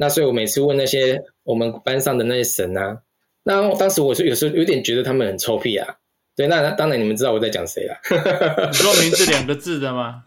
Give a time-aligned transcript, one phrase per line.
[0.00, 2.96] 那所以我每次问那些我们班上的那些神啊，
[3.44, 5.86] 那当时我是有时候有点觉得他们很臭屁啊。
[6.34, 7.94] 对，那当然你们知道我在讲谁了。
[8.68, 10.22] 你说名字两个字的吗？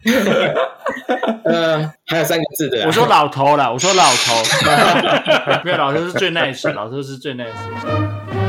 [1.44, 2.86] 呃，还有三个字的。
[2.86, 4.44] 我说老头啦，我说老头。
[5.64, 8.43] 没有，老头是最 nice，老头是最 nice。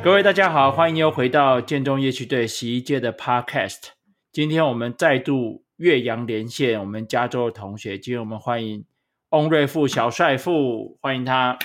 [0.00, 3.88] 各位大家好，欢迎又回到建中夜曲队十一届的 Podcast。
[4.32, 8.84] 今天我们再度岳阳连线，我们加州的同学，今天我们欢迎。
[9.30, 11.58] 翁瑞富小帅富，欢迎他。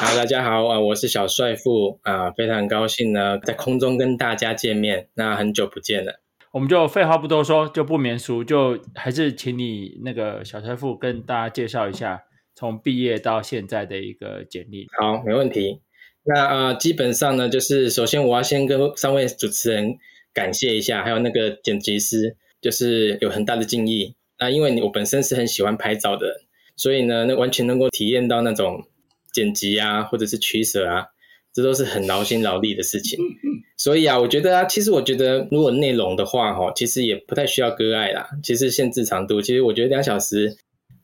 [0.00, 5.08] 好，大家好啊，我是小帅富啊，非常高兴呢，在空中跟大家见面。
[5.14, 6.20] 那很久不见了，
[6.52, 12.22] 我们就废话不多说，就不免俗，就还是请你那个小帅富跟大家介绍一下
[12.62, 14.86] 从毕业到现在的一个简历。
[15.00, 15.80] 好，没问题。
[16.22, 19.96] 那啊，基本上呢，就是首先我要先跟三位主持人
[20.32, 24.14] 感谢一下，还有那个剪辑师，就是有很大的敬意。
[24.38, 26.36] 那因为我本身是很喜欢拍照的人，
[26.76, 28.84] 所以呢，那完全能够体验到那种
[29.32, 31.06] 剪辑啊，或者是取舍啊，
[31.52, 33.18] 这都是很劳心劳力的事情。
[33.76, 38.28] 所以啊，我觉得啊，其实我觉得如果内容的话，哈，其实也不太需要割爱啦。
[38.44, 40.56] 其实限制长度，其实我觉得两小时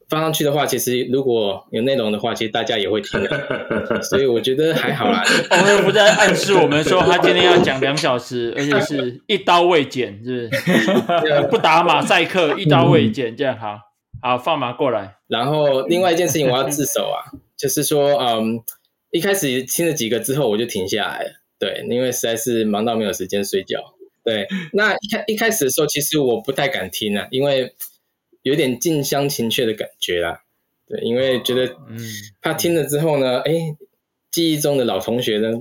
[0.09, 4.01] 放上去的话，其实如果有内容的话，其实大家也会听的。
[4.03, 5.23] 所以我觉得还好啦。
[5.51, 11.43] 我们不在暗示我们说他今天要讲两小时，而且是一刀未剪，是不是？
[11.51, 13.79] 不打马赛克，一刀未剪，这样好。
[14.23, 15.17] 好，放马过来。
[15.29, 18.63] 然后另外一件事情我要自首啊，就是说，嗯，
[19.11, 21.31] 一开始听了几个之后，我就停下来了。
[21.59, 23.79] 对，因为实在是忙到没有时间睡觉。
[24.25, 27.75] 对，那一开一开始的时候，其实我不太敢听啊，因为。
[28.43, 30.43] 有点近乡情怯的感觉啦，
[30.87, 31.99] 对，因为觉得，嗯，
[32.41, 33.77] 他听了之后呢，哎、欸，
[34.31, 35.53] 记忆中的老同学呢，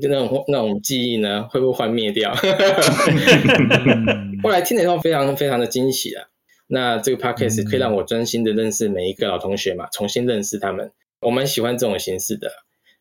[0.00, 2.34] 就那种那种记忆呢，会不会幻灭掉？
[4.42, 6.28] 后来听了以后，非常非常的惊喜啊！
[6.68, 10.92] 那这个 podcast 可以让我专心的认识每一个老同学嘛，重新认识他们。
[11.20, 12.50] 我蛮喜欢这种形式的。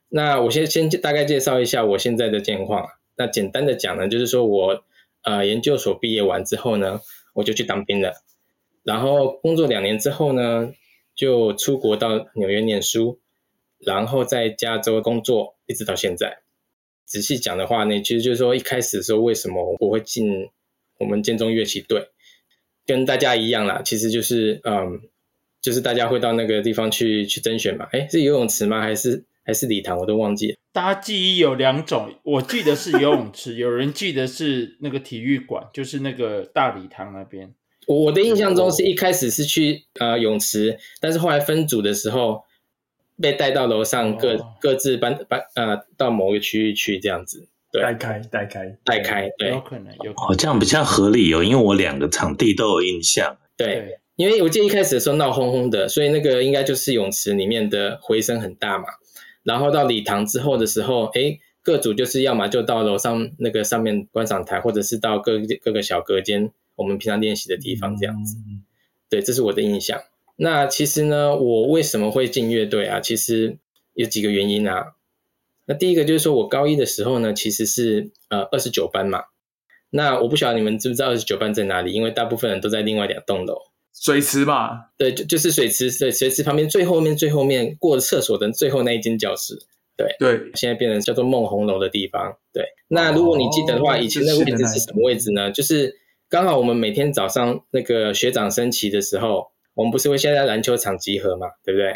[0.10, 2.88] 那我先先大概介绍一下我现在的现况。
[3.18, 4.84] 那简单的讲呢，就是说我
[5.24, 7.02] 呃研究所毕业完之后呢，
[7.34, 8.14] 我就去当兵了。
[8.86, 10.72] 然后工作两年之后呢，
[11.16, 13.20] 就出国到纽约念书，
[13.80, 16.38] 然后在加州工作，一直到现在。
[17.06, 20.50] 仔细讲的话呢，其实就是说一开始的时候，为什么我会进
[21.00, 22.10] 我们建中乐器队，
[22.86, 25.02] 跟大家一样啦，其实就是嗯，
[25.62, 27.88] 就是大家会到那个地方去去甄选嘛。
[27.92, 28.82] 诶，是游泳池吗？
[28.82, 29.98] 还是还是礼堂？
[29.98, 30.58] 我都忘记了。
[30.72, 37.56] 大家记忆有两种，我记得是游泳池，有人记得是那个体育馆，就是那个大礼堂那边。
[37.88, 42.44] 我的印象中是一开始是去呃泳池，但是后来分组的时候
[43.22, 47.48] 被带到楼上各，各、哦、各自搬搬呃到某个区域去这样子。
[47.72, 50.32] 对，带开带开带开，对，有可能有可能。
[50.32, 53.38] 哦，这样比较合理哦，因为我两个场地都有印象。
[53.58, 58.86] 对，对因为我记得一开始的时候闹哄哄的，所以那个应该就是泳池里面的回声很大嘛。
[59.44, 66.52] 然后到礼堂之后的时候，哎，各组就是要么就到楼上那个上面观赏台，或者是到各各个小隔间。
[66.76, 68.38] 我们平常练习的地方这样子，
[69.10, 70.02] 对，这是我的印象。
[70.38, 73.00] 那其实呢，我为什么会进乐队啊？
[73.00, 73.58] 其实
[73.94, 74.96] 有几个原因啊。
[75.66, 79.24] 那第一个就是说我高一的时候呢，其实是呃二十九班嘛。
[79.92, 81.94] 那我不晓得你们知不知道二十九班在哪里？
[81.94, 83.56] 因为大部分人都在另外两栋楼。
[83.94, 84.92] 水池吧？
[84.98, 89.58] 对，就就是水池，对，水池旁边最后面最后面过了厕所的最后那一间教室。
[89.96, 92.38] 对对，现在变成叫做梦红楼的地方。
[92.52, 95.50] 对，那如果你记得的话，哦、以前那个位置是什么位置呢？
[95.50, 96.02] 就是。
[96.30, 101.92] 刚好我们每天早上那个学长升旗的时候，我们不是会先在篮球场集合嘛，对不对？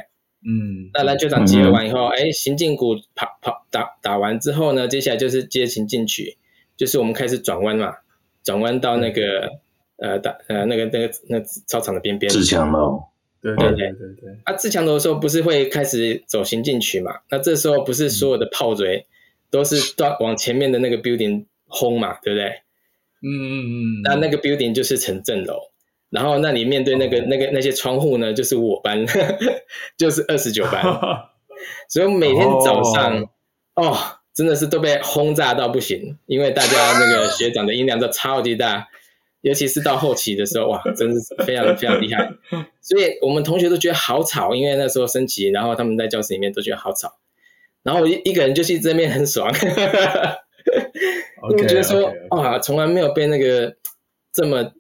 [0.46, 0.90] 嗯。
[0.94, 6.38] 那篮球场集合完以后，哎、嗯，行进鼓跑跑打打完之后呢，接下来就是接行进曲，
[6.78, 7.96] 就是我们开始转弯嘛，
[8.44, 9.50] 转弯到那个、
[9.98, 12.32] 嗯、呃打呃那个那个那、操场的边边。
[12.32, 13.04] 自强楼。
[13.42, 14.38] 对对对对对。
[14.44, 17.20] 啊，自强楼的时候不是会开始走行进曲嘛？
[17.30, 19.08] 那这时候不是所有的炮嘴
[19.50, 22.62] 都是到往前面的那个 building 轰嘛，对不对？
[23.22, 25.60] 嗯嗯嗯，那那个 building 就是城镇楼，
[26.10, 29.06] 然后那里面对那个、哦、那个那些窗户呢，就是我班，
[29.98, 30.84] 就是二十九班，
[31.90, 33.22] 所以每天早上
[33.76, 33.98] 哦，哦，
[34.34, 38.88] 真的是都被轰炸到不行，因为大家那个学长的音量都超级大，
[39.42, 42.32] 尤其是到后期的时候，哇，真是非常非常厉害，
[42.82, 47.16] 所以我们同学都觉得好吵，因为那时候升旗，然后他们在教室里面都觉得好吵，
[47.84, 49.54] 然后我一一个人就去这边很爽。
[50.72, 53.76] 呵 呵因为觉得说啊，从来没有被那个
[54.32, 54.74] 这么，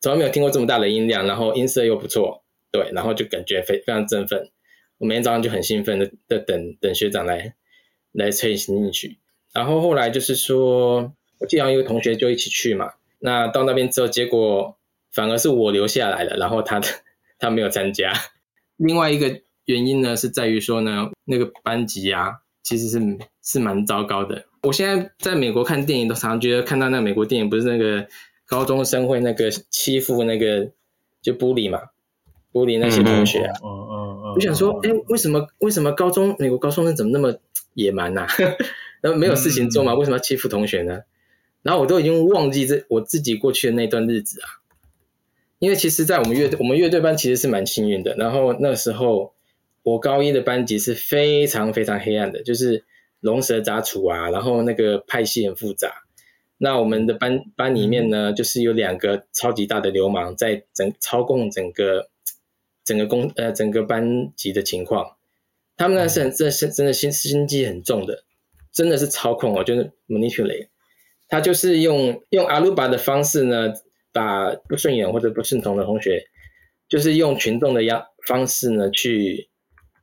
[0.00, 4.50] 从来没有听过这么大的音量，然后音色又不错，对，然后就感觉非非常振奋。
[4.98, 7.54] 我每天早上就很兴奋的的等等学长来
[8.12, 9.18] 来吹行进去。
[9.52, 12.92] 然后后来就是说，我记得有一个同学就一起去嘛。
[13.18, 14.78] 那到那边之后，结果
[15.12, 16.80] 反而是我留下来了，然后他
[17.38, 18.12] 他没有参加。
[18.76, 22.98] 另外一个原因呢，是在于说呢，那个班级啊，其实是
[23.42, 24.46] 是蛮糟糕的。
[24.62, 28.06] 我现在在美国看电影，都常常觉得看到那美国电影，不是那个
[28.46, 30.70] 高中生会那个欺负那个
[31.20, 31.80] 就 bully 嘛
[32.52, 33.52] ，bully 那些同学啊。
[33.62, 34.32] 嗯嗯嗯。
[34.34, 37.36] 我想说，哎，为什么为什么高中美国高中生怎么那么
[37.74, 38.26] 野蛮呐？
[39.02, 41.00] 然后没有事情做嘛，为什么要欺负同学呢？
[41.62, 44.62] 然后我都已经忘记这我自己过去的那段日子啊，
[45.58, 48.14] 因为其实，在我们乐队，我们乐队班其实是蛮幸运的。
[48.16, 49.32] 然后那时候，
[49.82, 52.84] 我高一的班级是非常非常黑暗的，就是
[53.22, 56.02] 龙蛇杂处啊，然后那个派系很复杂。
[56.58, 62.10] 那我们的班班里面呢，就是有两个超级大的流氓在整操控整个
[62.84, 65.16] 整个公呃整个班级的情况。
[65.76, 68.24] 他们呢是很真是真的心心机很重的，
[68.72, 70.68] 真的是操控哦，就是 manipulate。
[71.28, 73.72] 他就是用用阿鲁巴的方式呢，
[74.12, 76.24] 把不顺眼或者不顺从的同学，
[76.88, 79.48] 就是用群众的样方式呢去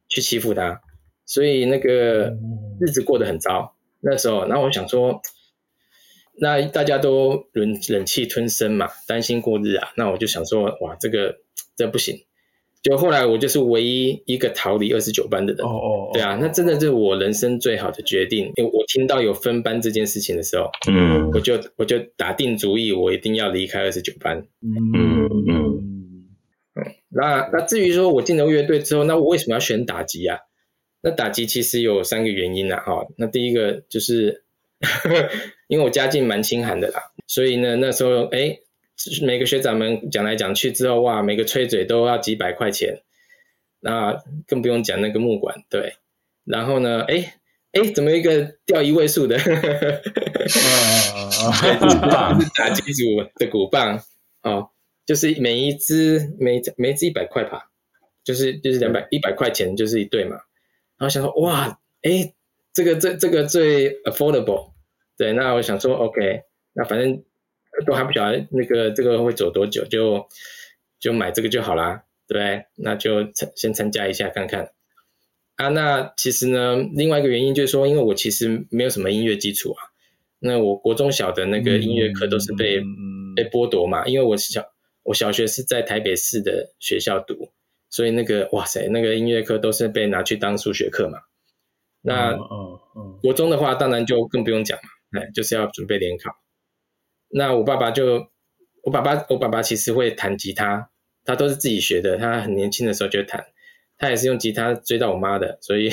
[0.07, 0.81] 去欺负他，
[1.29, 2.35] 所以那个
[2.81, 3.75] 日子过得很糟。
[4.01, 5.21] 那时候，然后我想说，
[6.39, 9.89] 那大家都忍忍气吞声嘛，担心过日啊。
[9.95, 11.37] 那我就想说，哇，这个
[11.75, 12.17] 这不行。
[12.81, 18.51] 就后来我就是唯一一个逃离二十九班的人，哦哦，对啊，那真的是我人生最好的决定。
[18.55, 24.47] 因为我听到有分班这件事情的时候，嗯，我就我就打定主意，我一定要离开二十九班。
[24.61, 26.25] 嗯嗯嗯。
[27.09, 30.39] 那那至于说我进了乐队之后，那我为什么要选打击啊？
[31.01, 32.77] 那打击其实有三个原因啦。
[32.85, 33.05] 哈。
[33.17, 34.43] 那第一个就是
[35.67, 38.59] 因为我家境蛮清寒的啦，所以呢那时候哎。
[39.21, 43.01] 每个学长们讲来讲去之后，哇，每个吹嘴都要几百块钱，
[43.79, 45.93] 那更不用讲那个木管，对。
[46.43, 47.39] 然后呢，哎
[47.71, 49.39] 哎，怎么一个掉一位数的？
[49.39, 54.03] 哈哈哈鼓棒，打击组的鼓棒，
[54.43, 54.71] 哦，
[55.05, 57.69] 就是每一支每每一支一百块吧，
[58.25, 60.41] 就是就是两百一百块钱就是一对嘛。
[60.99, 62.31] 然后想说，哇，哎，
[62.71, 64.73] 这个这这个最 affordable，
[65.17, 66.43] 对，那我想说，OK，
[66.73, 67.23] 那反正。
[67.85, 70.27] 都还不晓得那个这个会走多久，就
[70.99, 72.65] 就买这个就好啦，对不对？
[72.75, 74.71] 那就参先参加一下看看
[75.55, 75.69] 啊。
[75.69, 79.93] 那其实呢，另外一个原因就是说，因为我其实没有什么音乐基础啊。
[80.39, 84.65] 那我国中小的那个音乐课都是被、嗯、被剥夺嘛，因为我小
[85.03, 87.49] 我小学是在台北市的学校读，
[87.89, 91.19] 所以那个哇塞，那个音乐课都是被拿去当数学课嘛。
[92.01, 92.37] 那
[93.21, 96.31] 国中的话，当然就更不用讲嘛，哎，就是要准备联考。
[97.29, 98.27] 那我爸爸就，
[98.83, 100.89] 我爸爸，我爸爸其实会弹吉他，
[101.25, 102.17] 他都是自己学的。
[102.17, 103.47] 他很年轻的时候就弹，
[103.97, 105.89] 他也是用吉他追到我妈的，所以，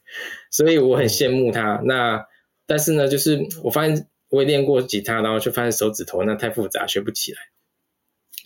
[0.50, 1.80] 所以我很羡慕他。
[1.84, 2.24] 那
[2.66, 7.38] 但是呢，就是我发现我也练过吉他，然后就发现手指头那太复杂，学不起来。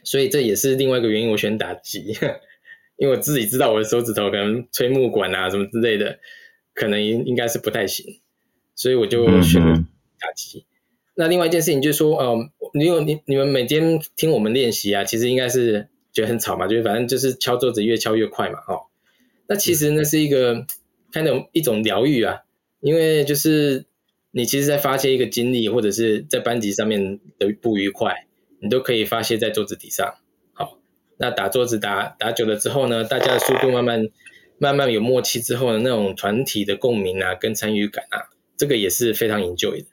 [0.04, 2.16] 所以这也是另外一个原因，我选打击，
[3.02, 6.20] 因为我自己知道我的手指头可能吹木管啊什么之类的，
[6.72, 8.20] 可能应应该是不太行，
[8.76, 9.74] 所以我就选了
[10.20, 10.66] 打击。
[11.16, 18.82] 那另外一件事情就是说，呃，你有你你们每天听我们练习啊，其实应该是觉得很吵嘛，就是反正就是敲桌子越敲越快嘛，哦。
[19.48, 20.64] 那其实那是一个
[21.10, 22.42] 看那种一种疗愈啊，
[22.78, 23.84] 因为就是
[24.30, 28.28] 你其实在发泄一个精力，或者是在班级上面的不愉快，
[28.60, 30.14] 你都可以发泄在桌子底上。
[31.22, 34.08] 好，那打桌子打打久了之后呢，大家的速度慢慢
[34.58, 39.86] 慢慢有默契之后呢，那种团体的共鸣啊，跟参与感啊，这个也是非常 enjoy 的。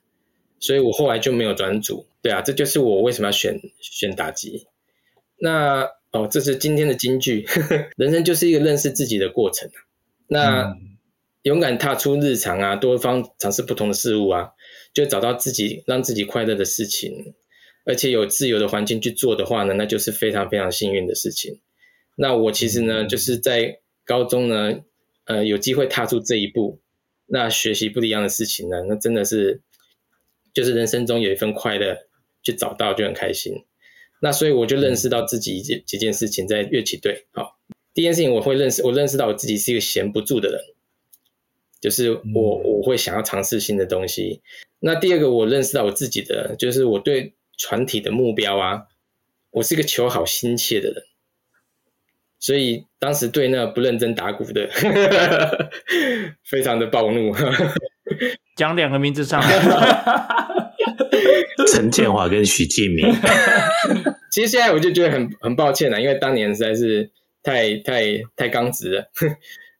[0.59, 4.67] 所以我后来就没有转组，对啊，这就是我为什么要选选打击。
[5.37, 9.69] 那哦，这是今天的金句，呵呵，人生就是一个认识自己的过程。
[10.27, 10.97] 那、嗯、
[11.43, 14.49] 勇敢踏出日常啊，多方尝试不同的事物啊，
[14.93, 17.35] 就找到自己让自己快乐的事情，
[17.89, 21.59] 而且有自由的环境去做的话呢，那就是非常非常幸运的事情。
[22.15, 24.79] 那我其实呢，就是在高中呢，
[25.25, 26.79] 呃，有机会踏出这一步，
[27.25, 29.61] 那学习不一样的事情呢，那真的是。
[30.51, 31.95] 就是人生中有一份快乐，
[32.41, 33.53] 去找到就很开心。
[34.19, 37.27] 那所以我就认识到自己几几件事情，在乐器队。
[37.31, 37.59] 好，
[37.93, 40.59] 第一件事情我会认识，我认识到我自己是一个闲不住的人，
[41.79, 44.41] 就是我我会想要尝试新的东西。
[44.79, 48.83] 那第二个我认识到我自己的，就是我对团体的目标啊，
[49.51, 51.03] 我是一个求好心切的人，
[52.39, 54.69] 所以当时对那不认真打鼓的，
[56.49, 57.35] 非常的暴怒。
[58.55, 59.41] 讲两个名字上
[61.71, 63.05] 陈建华跟许建明。
[64.31, 67.11] 其实现在我就觉得很很抱歉了，因为当年实在是
[67.43, 68.01] 太太
[68.35, 69.11] 太刚直了。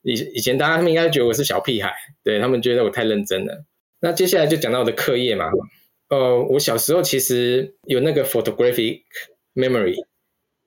[0.02, 1.92] 以以前大家他们应该觉得我是小屁孩，
[2.24, 3.64] 对他们觉得我太认真了。
[4.00, 5.46] 那接下来就讲到我的课业嘛。
[6.10, 9.02] 呃，我小时候其实有那个 photographic
[9.54, 10.04] memory，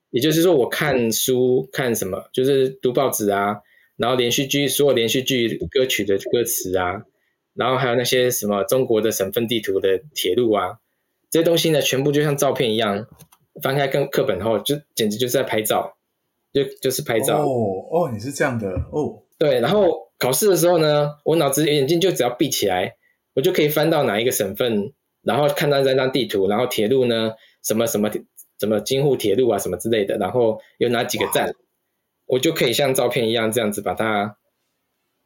[0.10, 3.58] 也就是说我看书看什么，就是读报纸啊，
[3.98, 7.04] 然后连续剧所有连续剧歌曲的歌词啊，
[7.54, 10.80] 然后还有那些什么中国的省份地图的铁路啊，
[11.30, 13.06] 这些东西呢，全部就像照片一样，
[13.62, 15.98] 翻开跟课本后，就简直就是在拍照，
[16.54, 17.46] 就就是拍照。
[17.46, 19.24] 哦哦，你是这样的哦。
[19.38, 22.96] 对，然后考试的时候呢，我脑子眼睛就只要闭起来，
[23.34, 28.12] 我就可以翻到哪一个省份，然后看到这张地图，然后铁路呢，什么什么
[28.60, 31.56] 什么京沪铁路啊，什么之类的，然后有哪几个站，
[32.25, 34.38] 我就可以像照片一样这样子把它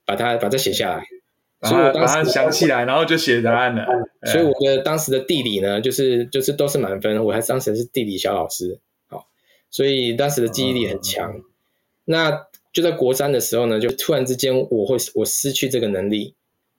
[0.06, 1.06] 把它把它写下来。
[1.64, 3.88] 所以我当时想起来，然后就写答案了。
[4.26, 9.28] 所以我的当时的地理呢，就是就是都是满分，我还当时是地理小老师，好，
[9.72, 11.38] 所以当时的记忆力很强。
[11.38, 11.44] 嗯、
[12.06, 16.36] 那就在国三的时候呢，就突然之间我会我失去这个能力，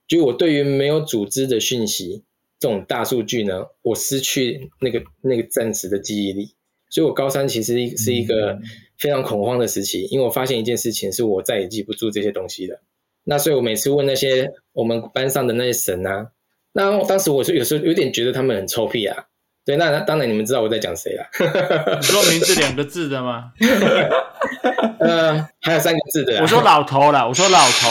[0.07, 2.23] 就我对于没有组织的讯息
[2.59, 6.53] 这种大数据呢，我失去那个那个暂时的记忆力，
[6.89, 8.59] 所以我高三其实是一个
[8.97, 12.81] 非常恐慌的时期，因为我发现一件事情是我再也记不住这些东西了。
[13.23, 16.31] 那所以我每次问那些我们班上的那些神啊，
[16.73, 19.25] 那当时我是有时候有点觉得他们很臭屁啊。
[19.65, 21.29] 对，那当然你们知道我在讲谁了。
[21.97, 23.51] 你说名字两个字的吗？
[24.99, 26.41] 呃，还有三个字的。
[26.41, 27.89] 我说老头了，我说老头。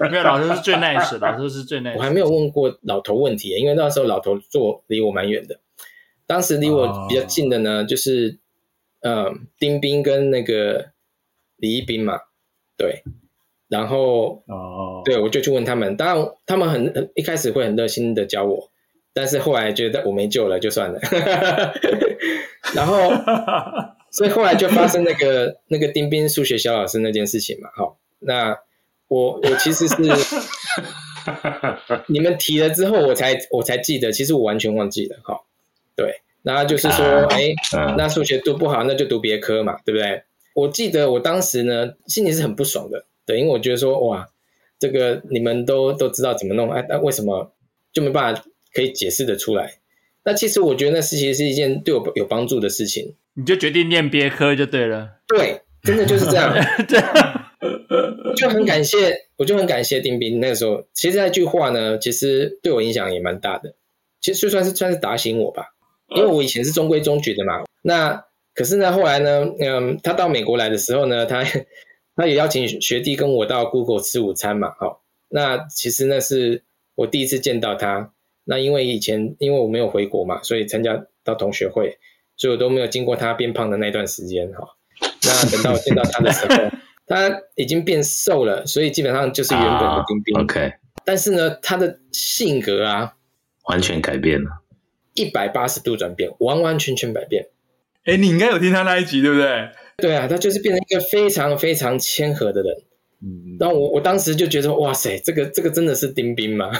[0.10, 1.96] 没有，老头是最 nice，老头是最 nice。
[1.96, 5.58] 我还没有问过老头问题，因为那时候老头坐离我蛮远的。
[6.26, 8.38] 当时离我比较近的呢，就是
[9.02, 10.90] 呃丁斌跟那个
[11.56, 12.18] 李一斌嘛。
[12.76, 13.02] 对，
[13.68, 18.70] 然后哦，对，我就去问他们，当然他们很一开始会很热心的教我。
[19.12, 21.00] 但是后来觉得我没救了，就算了。
[22.76, 23.10] 然后，
[24.10, 27.70] 所以后来就发生那个 那个丁斌数学小老师那件事情嘛。
[27.74, 28.58] 好，那
[29.08, 29.94] 我我其实是
[32.08, 35.18] 你们提了之后，我才我才记得，其实我完全忘记了。
[35.22, 35.46] 好，
[35.96, 37.52] 对，然后就是说，哎，
[37.96, 40.22] 那数学读不好，那就读别科嘛，对不对？
[40.54, 44.28] 我记得我当时呢，心里是很不爽的，对，因为我觉得说，哇，
[44.78, 47.52] 这个你们都都知道怎么弄，哎，那为什么
[47.92, 48.44] 就没办法？
[48.72, 49.78] 可以解释的出来，
[50.22, 53.14] 那其实我觉得那事情是一件对我有帮助的事情。
[53.34, 55.20] 你就决定念别科就对了。
[55.26, 56.52] 对，真的就是这样。
[56.88, 57.00] 对，
[58.36, 60.84] 就很感谢，我就很感谢丁斌那个时候。
[60.92, 63.74] 其实那句话呢，其实对我影响也蛮大的。
[64.20, 65.74] 其实就算是算是打醒我吧，
[66.14, 67.64] 因为我以前是中规中矩的嘛。
[67.82, 71.44] 那可是呢，后来呢，嗯，他到美国来的时候呢，他
[72.16, 74.74] 他也邀请学弟跟我到 Google 吃午餐嘛。
[74.78, 78.12] 好，那其实那是我第一次见到他。
[78.44, 81.98] 那因为以前因为我没有回国嘛，所以参加到同学会，
[82.40, 84.66] 所以我都没有经过他变胖的那段时间哈。
[85.22, 86.70] 那等到我见到他的时候，
[87.06, 90.34] 他已经变瘦了，所以基本上就是原本的丁斌。
[90.36, 90.72] Oh, OK。
[91.04, 93.12] 但是呢，他的性格啊，
[93.64, 94.62] 完全改变了，
[95.12, 97.48] 一百八十度转变，完完全全改变。
[98.04, 99.68] 哎，你应该有听他那一集对不对？
[99.98, 102.74] 对啊，他就是变成一个非常非常谦和的人。
[103.22, 103.58] 嗯。
[103.60, 106.70] 然后我我当时就觉得，哇塞，这个这个真的是丁斌吗？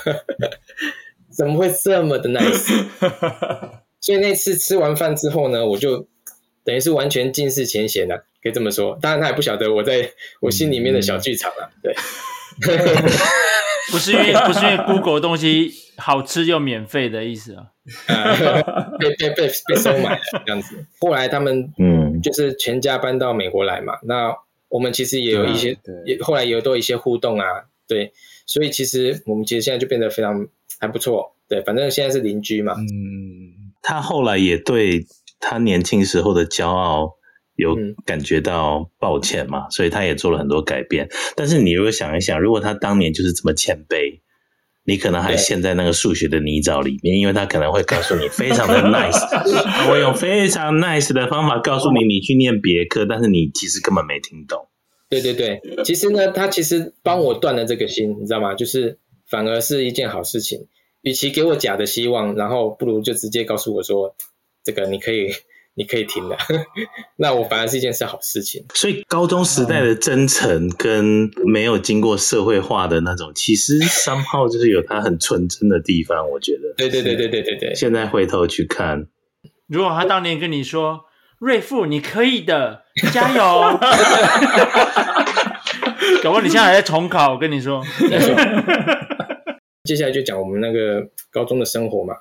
[1.36, 2.86] 怎么会这么的 nice？
[4.00, 6.06] 所以那次吃完饭之后呢，我就
[6.64, 8.98] 等于是完全尽释前嫌了，可以这么说。
[9.00, 11.70] 当然他也不晓得我在我心里面的小剧场了。
[11.82, 11.94] 对，
[13.90, 17.66] 不是因为不是因为 Google 的东西好吃又免费的意思啊，
[18.98, 20.86] 被被被被收买了这样子。
[20.98, 23.98] 后来他们嗯，就是全家搬到美国来嘛。
[24.02, 24.34] 那
[24.68, 25.76] 我们其实也有一些，
[26.06, 27.44] 也后来也有多一些互动啊。
[27.86, 28.12] 对，
[28.46, 30.48] 所以其实我们其实现在就变得非常。
[30.78, 32.72] 还不错，对，反正现在是邻居嘛。
[32.72, 33.52] 嗯，
[33.82, 35.06] 他后来也对
[35.38, 37.12] 他年轻时候的骄傲
[37.56, 41.08] 有感觉到抱歉嘛，嗯、所以他也做了很多改变。
[41.36, 44.20] 但是你如果想一想，如果他当年就是这么谦卑，
[44.84, 54.68] 你可能还陷在那个数学的泥沼里面，因为他可能会告诉你非常的 nice，我用非常 nice 的方法告诉你，你去念别科，但是你其实根本没听懂。
[55.08, 58.54] 对对对，其实呢，他其实帮我断了这个心，你知道吗？
[58.54, 58.98] 就是。
[59.30, 60.66] 反而是一件好事情，
[61.02, 64.14] 与其给我假的希望，然后不如就直接告诉我说，
[64.64, 65.28] 这个你可以，
[65.74, 66.36] 你可以停了。
[67.16, 68.64] 那我反而是一件是好事情。
[68.74, 76.28] 所以高中时代的真诚跟没有经过社会化的那种，其实 somehow 就是有它很纯真的地方。
[76.30, 77.74] 我觉得，对对对对对对对。
[77.74, 79.06] 现在回头去看，
[79.66, 81.06] 如果他当年跟你说，
[81.38, 83.78] 瑞富你可以的， 加油。
[86.22, 87.82] 搞不好你现在还在重考，我跟你说。
[89.84, 92.16] 接下来就讲我们那个高中的生活嘛。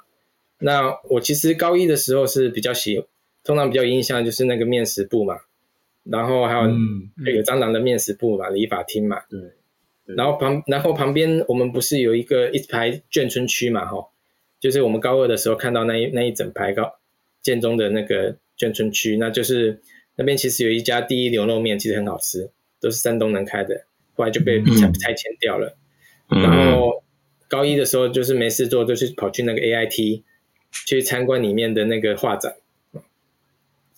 [0.59, 3.05] 那我其实高一的时候是比较喜，
[3.43, 5.39] 通常比较印象就是那个面食部嘛，
[6.03, 6.67] 然后还有
[7.33, 9.21] 有蟑螂的面食部嘛，理发厅嘛。
[9.29, 9.39] 对。
[10.15, 14.07] 然后旁然后旁边我们不是有一个一排眷村区嘛，哈，
[14.59, 16.95] 就是我们高二的时候看到那一那一整排高
[17.43, 19.79] 建中的那个眷村区，那就是
[20.15, 22.49] 那边其实有一家第一牛肉面，其实很好吃，
[22.81, 23.85] 都是山东人开的，
[24.15, 25.77] 后来就被拆拆迁掉了。
[26.31, 26.98] 嗯、然后
[27.49, 30.23] 高一的时候就是没事做，就是跑去那个 AIT
[30.85, 32.53] 去参观里面的那个画展。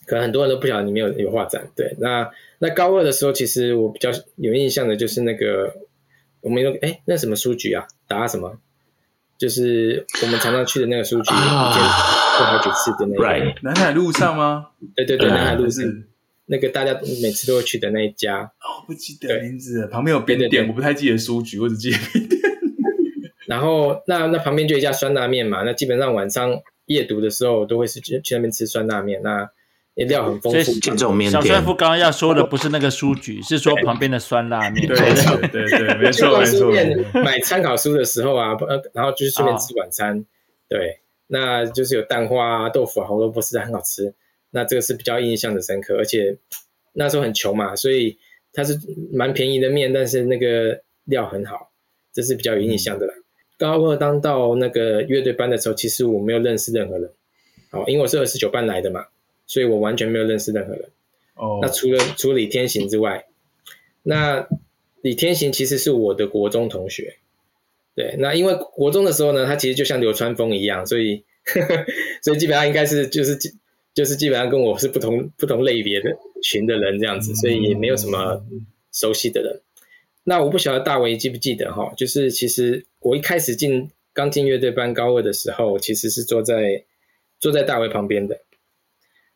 [0.08, 1.96] 可能很多人都不晓得里面有有画展，对。
[2.00, 5.76] 那那高二的时候，其实我比较有印象的就是那个
[6.42, 7.88] 我们有哎，那什么书局啊？
[8.08, 8.58] 打什么？
[9.38, 13.24] 就是我们常常去的那个书局，一天过好几次的那个。
[13.24, 13.56] Right.
[13.64, 14.70] 南海路上吗？
[14.96, 15.86] 对对对，南海路上
[16.46, 18.42] 那个大家每次都会去的那一家。
[18.42, 21.98] 哦，不记得名字，旁边有别的店，我不太记得书局，我只记得。
[23.48, 29.50] 然后那那旁边就一家酸辣面嘛，那基本上晚上夜读的时候都会是去去那边吃酸辣面那。
[29.94, 31.42] 料很丰富，这种面店。
[31.42, 34.88] 小帅富刚刚要说的不是那个书局，是说旁边的酸辣面。
[34.88, 36.72] 对对对对，没错 没错。
[37.22, 38.58] 买参考书的时候啊，
[38.94, 40.18] 然后就是顺便吃晚餐。
[40.18, 40.24] 哦、
[40.70, 44.16] 对，那就是有蛋花啊、豆腐啊、红萝卜丝很好吃。
[44.50, 46.38] 那这个是比较印象的深刻，而且
[46.94, 48.18] 那时候很穷嘛，所以
[48.54, 48.80] 它是
[49.12, 51.70] 蛮便宜的面，但是那个料很好，
[52.12, 53.14] 这是比较有印象的啦。
[53.16, 53.21] 嗯、
[53.62, 57.12] 高二当到那个乐队班的时候，其实我没有认识任何人，
[57.70, 59.06] 哦，因为我是二十九班来的嘛。
[59.46, 60.84] 所以我完全没有认识任何人。
[61.36, 61.60] 哦，oh.
[61.62, 63.26] 那除了除了李天行之外，
[64.02, 64.48] 那
[65.02, 67.18] 李天行其实是我的国中同学。
[67.94, 71.86] 对，那因为国中的时候呢，他其实就像流川枫一样，所以呵呵
[72.24, 73.38] 所以基本上应该是就是
[73.94, 78.42] 就是基本上跟我是不同不同类别的群的人这样子，所以也没有什么
[78.94, 79.62] 熟悉的人。
[80.24, 86.84] 那我不晓得大为记不记得哈，就是其实我一开始进刚进乐队班高二的时候，其实是坐在
[87.40, 88.40] 坐在大为旁边的。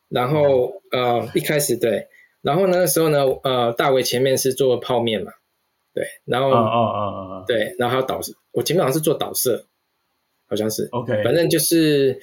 [0.08, 2.06] 然后呃一开始对，
[2.40, 5.32] 然后那个时候呢呃大为前面是做泡面嘛，
[5.92, 8.20] 对，然后哦哦哦对，然后还有导
[8.52, 9.66] 我前面好像是做导摄，
[10.46, 12.20] 好像是 OK，反正就是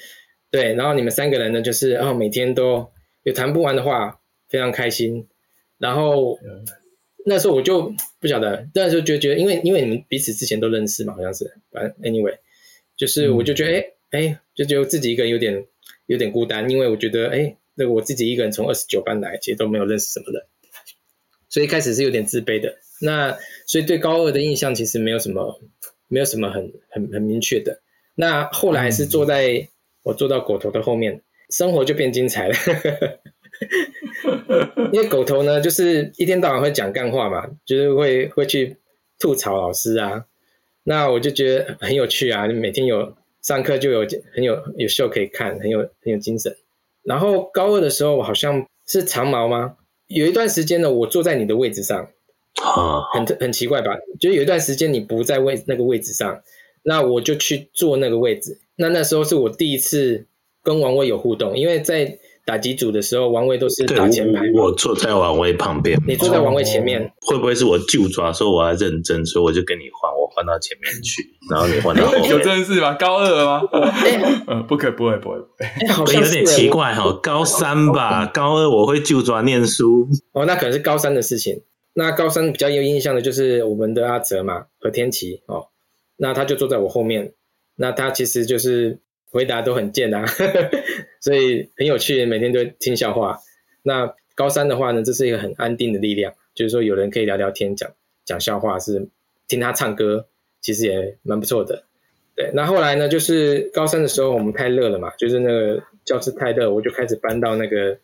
[0.50, 2.90] 对，然后你们三个人呢就是然后每天都
[3.24, 5.28] 有谈不完的话，非常开心。
[5.78, 6.40] 然后
[7.26, 12.38] 那时候我就不晓得，那时候就觉得因为因为你们彼此之前都认识嘛，好像是，反正 anyway，
[12.96, 15.66] 就是我就觉得哎哎，就觉得自己一个人有点
[16.06, 17.58] 有点孤单，因为我觉得哎。
[17.76, 20.44] 那个我自己一个人从二十九班来，其实都没有认识什么人，
[21.50, 22.78] 所以一开始是有点自卑的。
[23.02, 25.60] 那所以对高二的印象其实没有什么，
[26.08, 27.82] 没有什么很很很明确的。
[28.14, 29.68] 那后来是坐在、嗯、
[30.04, 32.54] 我坐到狗头的后面，生活就变精彩了。
[34.92, 38.78] 因为狗头呢，就是一天到晚会讲干话嘛，就是会会去
[39.20, 40.26] 吐槽老师啊。
[40.84, 46.56] 那我就觉得很有趣啊，每天有上课就有很有有秀可以看，很有很有精神。
[47.04, 49.78] 然后高二的时候，我好像是长毛吗？
[50.08, 52.10] 有一段时间呢，我坐在你的位置上，
[52.62, 53.98] 啊很很奇怪吧？
[54.20, 56.42] 就有一段时间你不在位那个位置上，
[56.84, 58.60] 那我就去坐那个位置。
[58.76, 60.26] 那那时候是我第一次
[60.64, 70.12] 跟王威有互动，因为在打几组的时候，王位都是打前排，我坐在王位旁边，你坐在王位前面，会不会是我就抓说我要认真，所以我就跟你换？
[70.14, 72.26] 我换到前面去，然后你换到后面。
[72.32, 72.94] 有这件事吗？
[72.96, 73.62] 高二吗？
[74.48, 75.38] 嗯， 不可以，不会，不会。
[76.14, 80.08] 有点奇怪哈，高三吧，高二我会就抓念书。
[80.32, 81.62] 哦，那可能是高三的事情。
[81.94, 85.68] 那高三比较有印象的就是我们的阿哲嘛，和天琪哦。
[86.18, 87.34] 那他就坐在我后面，
[87.76, 89.00] 那他其实就是
[89.34, 90.26] 回答都很贱啊，
[91.20, 93.40] 所以很有趣，每天都听笑话。
[93.82, 97.92] 那高三的话呢，这是一个很安定的力量，就是说有人可以聊聊天，讲
[98.24, 99.10] 讲笑话是。
[99.46, 100.26] 听他唱歌，
[100.62, 101.84] 其实也蛮不错的。
[102.34, 107.98] 对，那后来呢，就是高三的时候，我们太热了嘛，就是那个教室太热，我就开始搬到那个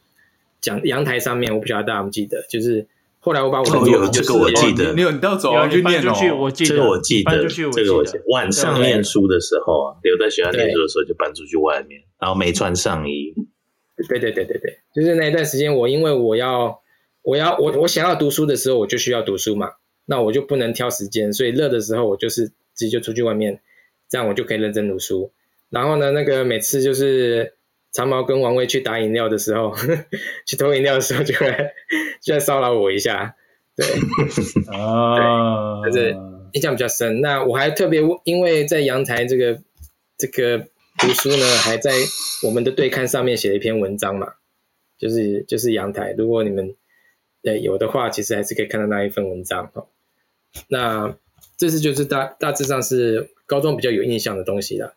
[0.60, 1.52] 讲阳台上面。
[1.56, 2.86] 我不晓得大家记得，就是
[3.30, 8.24] 后来我把我有这个我记得，你有你到走廊去念哦，我记得这个我记得，这个我记得。
[8.32, 13.36] 晚上念书的时候啊，留在学校念书的时候就搬出去外面，然后没穿上衣。
[14.08, 16.82] 对对对对对，就是那一段时间，我因为我要
[17.22, 19.70] 我要我我想要读书的时候，我就需要读书嘛。
[20.08, 23.62] 那我就不能挑时间，所以热的时候我就是直接就出去外面，
[24.10, 25.32] 这样我就可以认真读书。
[25.70, 27.54] 然后呢，那个每次就是
[27.91, 29.73] 长毛跟王威去打饮料的时候，
[30.45, 31.73] 去偷饮料的时候就来
[32.21, 33.36] 就来骚扰我一下，
[33.75, 33.86] 对，
[34.71, 36.17] 啊，对，就是
[36.54, 37.21] 印象比较深。
[37.21, 39.60] 那我还特别因为在阳台这个
[40.17, 40.60] 这个
[40.97, 41.91] 读书呢，还在
[42.43, 44.34] 我们的对看上面写了一篇文章嘛，
[44.97, 46.75] 就是就是阳台，如果你们
[47.41, 49.88] 对有的话，其实还是可以看到那一份文章哦。
[50.67, 51.15] 那
[51.58, 54.95] 这是就是大大致上是高中比较有印象的东西了。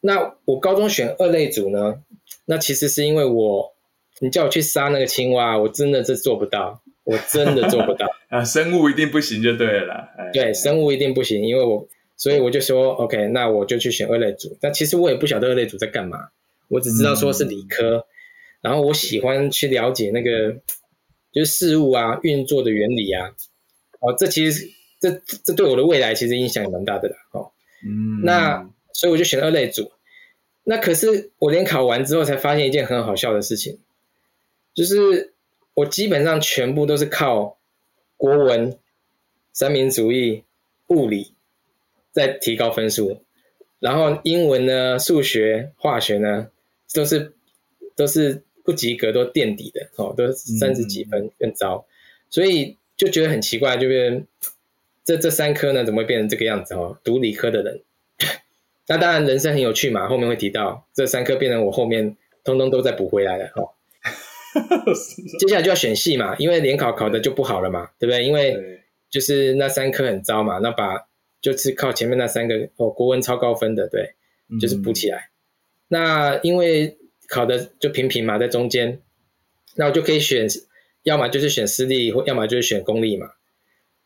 [0.00, 2.02] 那我高中选二类组呢，
[2.44, 3.74] 那其实是因为我
[4.20, 8.44] 你叫我去杀那个青蛙，我真的是做不到，我真的做不到 啊！
[8.44, 10.08] 生物一定不行就对了啦。
[10.32, 14.56] 对，生物一定不行，因为我所以我就说 OK，那我就去选二类组。
[14.60, 16.28] 但其实我也不晓得二类组在干嘛，
[16.68, 18.04] 我只知道说是理科，嗯、
[18.62, 20.52] 然后我喜欢去了解那个
[21.32, 23.30] 就是事物啊运作的原理啊。
[24.00, 24.66] 哦，这其实
[25.00, 25.10] 这
[25.44, 27.16] 这对我的未来其实影响也蛮大的啦。
[27.32, 27.50] 哦，
[27.84, 29.92] 嗯，那所以我就选二类组。
[30.64, 33.78] 那可是我连考完之后才发现一件很好笑的事情，
[34.74, 35.34] 就是
[35.74, 37.58] 我基本上全部都是靠
[38.16, 38.78] 国文、
[39.52, 40.42] 三民主义、
[40.88, 41.34] 物理
[42.10, 43.20] 在提高分数，
[43.78, 46.48] 然后英文呢、数学、化学呢
[46.94, 47.34] 都是
[47.94, 51.86] 都是不及格，都垫底的哦，都是三十几分更糟，
[52.30, 54.24] 所以就觉得很奇怪，就是
[55.04, 56.98] 这这三科呢怎么会变成这个样子哦？
[57.04, 57.82] 读理科的人。
[58.88, 60.08] 那当然，人生很有趣嘛。
[60.08, 63.72] 后面会提到这三科变成我后面通通都在补回来了哦。
[65.38, 68.24] 接下来就要选系嘛，因为联考考的就不好了嘛，对不对？
[68.24, 71.06] 因为就是那三科很糟嘛，那把
[71.42, 74.14] 就是靠前面那三个哦，国文超高分的，对，
[74.60, 75.18] 就是补起来。
[75.18, 75.30] 嗯、
[75.88, 76.96] 那因为
[77.28, 79.00] 考的就平平嘛，在中间，
[79.74, 80.46] 那我就可以选，
[81.02, 83.32] 要么就是选私立，或要么就是选公立嘛。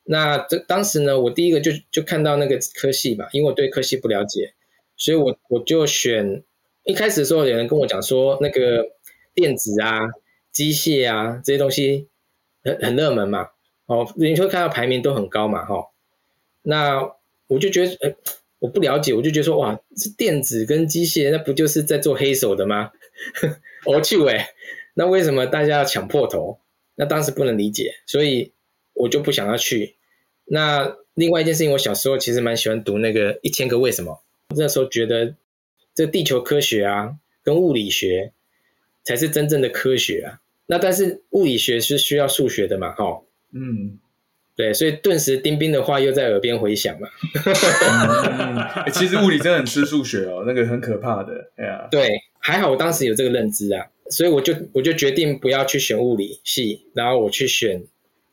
[0.05, 4.55] 那这当时呢，我第一个就就看到那个科系嘛，因为我对科系不了解。
[5.01, 6.45] 所以我我就选，
[6.85, 8.85] 一开始的时候有人跟我讲说，那个
[9.33, 9.99] 电子啊、
[10.53, 12.07] 机械啊这些东西
[12.63, 13.49] 很很热门嘛，
[13.87, 15.87] 哦，你会看到排名都很高嘛，哈、哦。
[16.61, 17.01] 那
[17.47, 18.15] 我就觉得，呃，
[18.59, 22.93] 我不了解，我就觉得说，哇，这电子跟机械，那不就是在做黑手的吗？
[23.87, 24.39] 我去喂，
[24.93, 26.59] 那为什么大家要抢破头？
[26.97, 28.53] 那当时不能理解，所以
[28.93, 29.97] 我就不想要去。
[30.45, 34.21] 那另外一件事情，我小时候其实蛮喜欢读那个一千个为什么。
[34.57, 35.35] 那时候觉得，
[35.95, 38.33] 这地球科学啊，跟物理学
[39.05, 40.41] 才是真正的科学啊。
[40.67, 43.23] 那但是物理学是需要数学的嘛，哈。
[43.53, 43.99] 嗯，
[44.55, 47.09] 对，所以顿时丁丁的话又在耳边回响嘛。
[47.35, 51.51] 嗯欸、其实物理真的很吃数学哦，那个很可怕的。
[51.57, 52.09] 哎呀，对，
[52.39, 57.83] 还好我当时有这个认知啊，所以我就我就决定不要去选物理系，然后我去选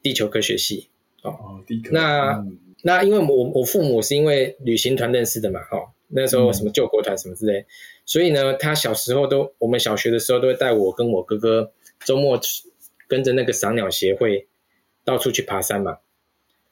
[0.04, 0.90] 地球科学系。
[1.24, 1.90] 哦，地科。
[1.92, 5.92] 那、嗯、那因为我我父母是因为旅行团认识的嘛，哈。
[6.10, 7.66] 那时候什么救国团什么之类，嗯、
[8.06, 11.74] 所以呢，他小时候都，我们小学的时候都会带我跟我哥哥
[12.06, 12.40] 周末
[13.10, 14.48] 跟着那个赏鸟协会
[15.04, 15.98] 到处去爬山嘛，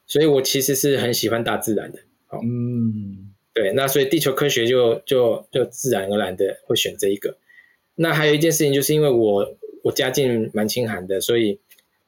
[0.06, 1.98] 所以我其实是很喜欢大自然的。
[2.26, 7.36] 好，嗯，对，那所以地球科学就就就自然而然的会选这一个。
[7.94, 11.60] 那还有一件事情，就是因为我我家境蛮清寒的，所以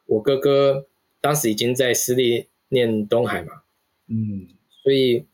[0.06, 0.86] 我哥哥
[1.20, 3.52] 当时已经在私立念东海嘛，
[4.08, 4.48] 嗯，
[4.82, 5.26] 所以。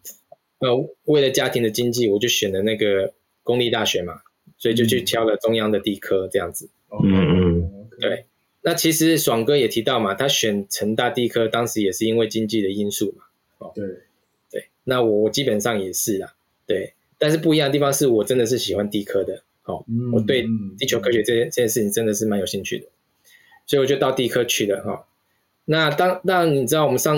[0.64, 4.22] 呃，为了家庭的经济，我就选了那个公立大学嘛，
[4.56, 6.70] 所以就去挑了中央的地科这样子。
[6.90, 8.24] 嗯嗯，对。
[8.62, 13.24] 那其实爽哥也提到嘛，他选成大地科，当时也是因为经济的因素嘛。
[13.58, 13.86] 哦，对
[14.50, 14.68] 对。
[14.84, 16.34] 那我基本上也是啦，
[16.66, 16.94] 对。
[17.18, 20.46] 但是不一样的地方是我真的是喜欢地科的，哦，我对
[20.78, 22.86] 地球科学这件这件事情真的是蛮有兴趣的，
[23.66, 25.06] 所以我就到地科去了哈。
[25.66, 27.16] 那当当然你知道，我们上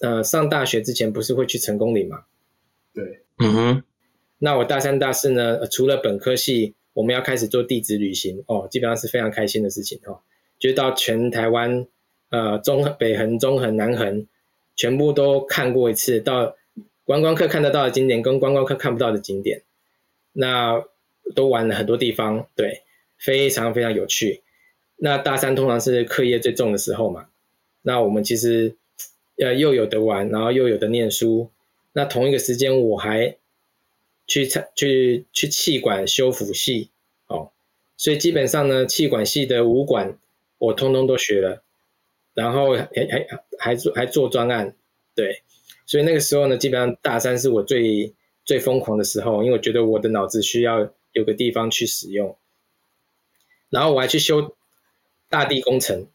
[0.00, 2.24] 呃上大学之前不是会去成功岭嘛？
[2.94, 3.82] 对，嗯哼，
[4.38, 10.20] 那我大三、大四呢，除了本科系，我们要开始做地质旅行哦，基本上是非常开心的事情哦，
[10.60, 11.88] 就到全台湾，
[12.30, 14.28] 呃，中北横、中横、南横，
[14.76, 16.54] 全部都看过一次，到
[17.04, 19.62] 观光客看得到的景点跟观光客看不到的景点，
[20.32, 20.84] 那
[21.34, 22.84] 都玩了很多地方，对，
[23.18, 24.42] 非常非常有趣。
[24.96, 27.26] 那大三通常是课业最重的时候嘛，
[27.82, 28.76] 那我们其实
[29.38, 31.50] 呃又有得玩，然后又有得念书。
[31.96, 33.36] 那同一个时间，我还
[34.26, 36.90] 去参去去气管修复系
[37.28, 37.52] 哦，
[37.96, 40.18] 所以基本上呢，气管系的五管
[40.58, 41.62] 我通通都学了，
[42.34, 43.26] 然后还还
[43.60, 44.74] 还做还做专案，
[45.14, 45.42] 对，
[45.86, 48.12] 所以那个时候呢，基本上大三是我最
[48.44, 52.36] 最疯狂的时候，因为我觉得我的脑子需要有个地方去使用，
[53.70, 54.56] 然后我还去修
[55.28, 56.08] 大地工程，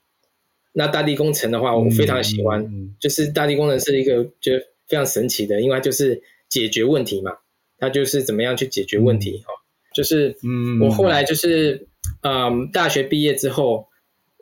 [0.74, 4.52] 那大地工程的话，我非常喜欢，嗯、就是大地工程是一个就。
[4.90, 7.38] 非常神奇的，因为它就是解决问题嘛，
[7.78, 9.62] 它就是怎么样去解决问题哈、嗯，
[9.94, 11.88] 就是嗯，我后来就是
[12.24, 13.88] 嗯，大学毕业之后，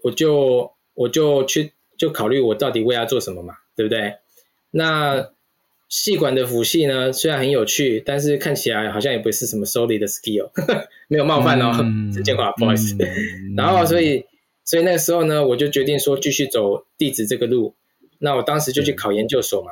[0.02, 4.16] 我就我就去就考虑我到底为要做什么嘛，对不对？
[4.72, 5.30] 那
[5.90, 10.50] 细管的辅系呢，虽然很有趣，但是看起来好像也不是什么 solid 的 skill，
[11.08, 11.72] 没有冒犯哦，
[12.14, 12.96] 直接挂，不好意思。
[12.96, 14.26] 嗯、然后所以
[14.64, 17.76] 所以那个时候呢，我就决定说继续走地质这个路，
[18.20, 19.72] 那我当时就去考研究所嘛。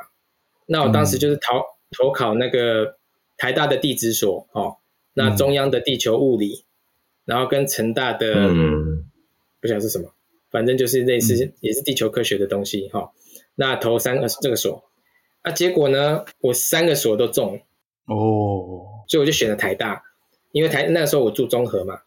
[0.65, 2.97] 那我当时就是投投考那个
[3.37, 4.77] 台大的地质所哦，
[5.13, 6.65] 那中央的地球物理，
[7.25, 9.09] 然后跟成大的嗯。
[9.61, 10.13] 不晓得是什么，
[10.51, 13.09] 反正就是类似也是地球科学的东西哈、嗯。
[13.55, 14.83] 那投三个这个所，
[15.41, 17.59] 啊，结果呢，我三个所都中。
[18.05, 20.03] 哦，所以我就选了台大，
[20.51, 22.01] 因为台那个时候我住中和嘛，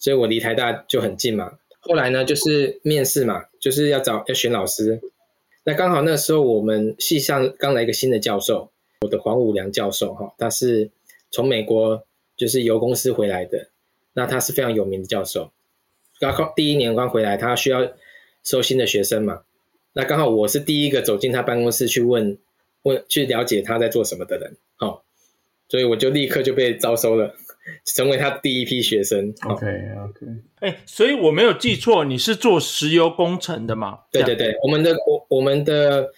[0.00, 1.52] 所以我离台大就很近嘛。
[1.78, 5.00] 后来呢，就是面试嘛，就是要找要选老师，
[5.66, 10.90] 那刚好那时候我们系上刚来一个新的教授，我的黄武良教授哈，他是
[11.30, 13.70] 从美国就是油公司回来的，
[14.12, 15.50] 那他是非常有名的教授。
[16.20, 17.92] 刚刚第一年刚回来，他需要
[18.42, 19.42] 收新的学生嘛，
[19.94, 22.36] 那刚好我是第一个走进他办公室去问
[22.82, 25.02] 问去了解他在做什么的人，好，
[25.68, 27.34] 所以我就立刻就被招收了。
[27.84, 29.34] 成为他第一批学生。
[29.44, 30.26] OK OK，
[30.60, 34.00] 哎、欸，所以我没有记错，你是做石油工程的吗？
[34.10, 36.10] 对对对，我们的我我们的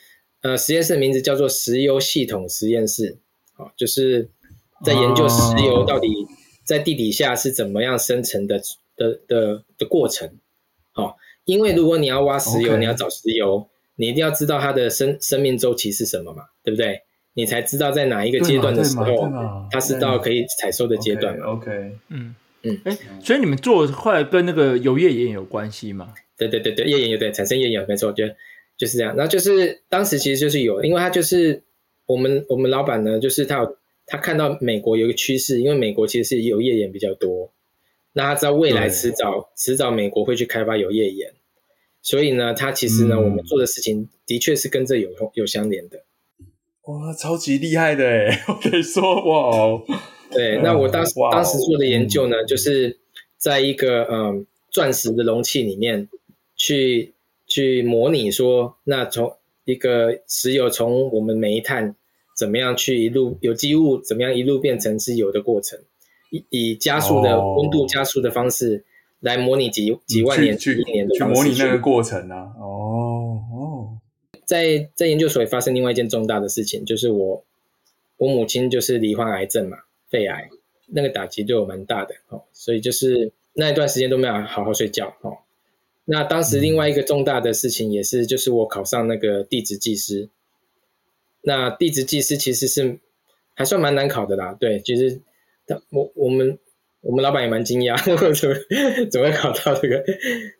[0.43, 3.19] 呃实验室的名字叫做石油系统实验室，
[3.55, 4.31] 好，就是
[4.85, 6.09] 在研究石油到底
[6.65, 8.61] 在地底下是怎么样生成的
[8.97, 10.39] 的的的过程。
[10.93, 17.03] 好，因为如果你要挖石油.你要找石油，你一定要知道它的生生命周期是什么嘛，对不对？
[17.37, 19.31] 你才知道在哪一个阶段的时候，
[19.71, 21.39] 它是到可以采收的阶段。
[21.39, 21.71] OK，
[22.09, 22.35] 嗯。
[22.63, 26.13] 嗯，哎，所以你们做后来跟那个油页岩有关系吗？
[26.37, 28.25] 对对对对，页岩有对产生页岩，没错，就
[28.77, 29.15] 就是这样。
[29.15, 31.63] 然后就是当时其实就是有，因为他就是
[32.07, 37.53] 我们我们老板呢，就是他有他看到美国有一个趋势，因为美国其实是油页岩比较多，
[38.15, 41.35] 那他知道未来迟早迟早美国会去开发油页岩，
[42.03, 46.03] 所以呢，他其实呢，嗯、我们做的事情的确是跟这有有相连的。
[46.87, 49.83] 哇，超级厉害的诶， 我可以说哇哦。
[50.31, 52.99] 对，那我当时当时做的研究呢，就是
[53.37, 56.09] 在一个嗯钻石的容器里面
[56.57, 57.15] 去
[57.47, 61.97] 去模拟说，那从一个石油从我们煤炭
[62.37, 65.79] 怎么样去一路有机物怎么样一路变成是油的过程，
[66.31, 68.85] 以以加速的温度加速的方式
[69.21, 72.53] 来模拟几几万年去一年的去模拟那个过程啊。
[72.61, 73.06] 哦哦。
[74.47, 77.45] 在在研究所也发生另外一件重大的事情，就是我
[78.17, 79.77] 我母亲就是罹患癌症嘛，
[80.09, 80.49] 肺癌，
[80.87, 85.39] 那个打击对我蛮大的哦，所以就是那一段时间都没有好好睡觉哦。
[86.05, 90.31] 那当时另外一个重大的事情也是，就是我考上那个地质技师。
[91.43, 93.01] 那地质技师其实是
[93.55, 95.21] 还算蛮难考的啦，对，其实
[95.91, 96.57] 我我们
[97.01, 98.55] 我们老板也蛮惊讶， 怎么
[99.11, 100.05] 怎么会考到这个？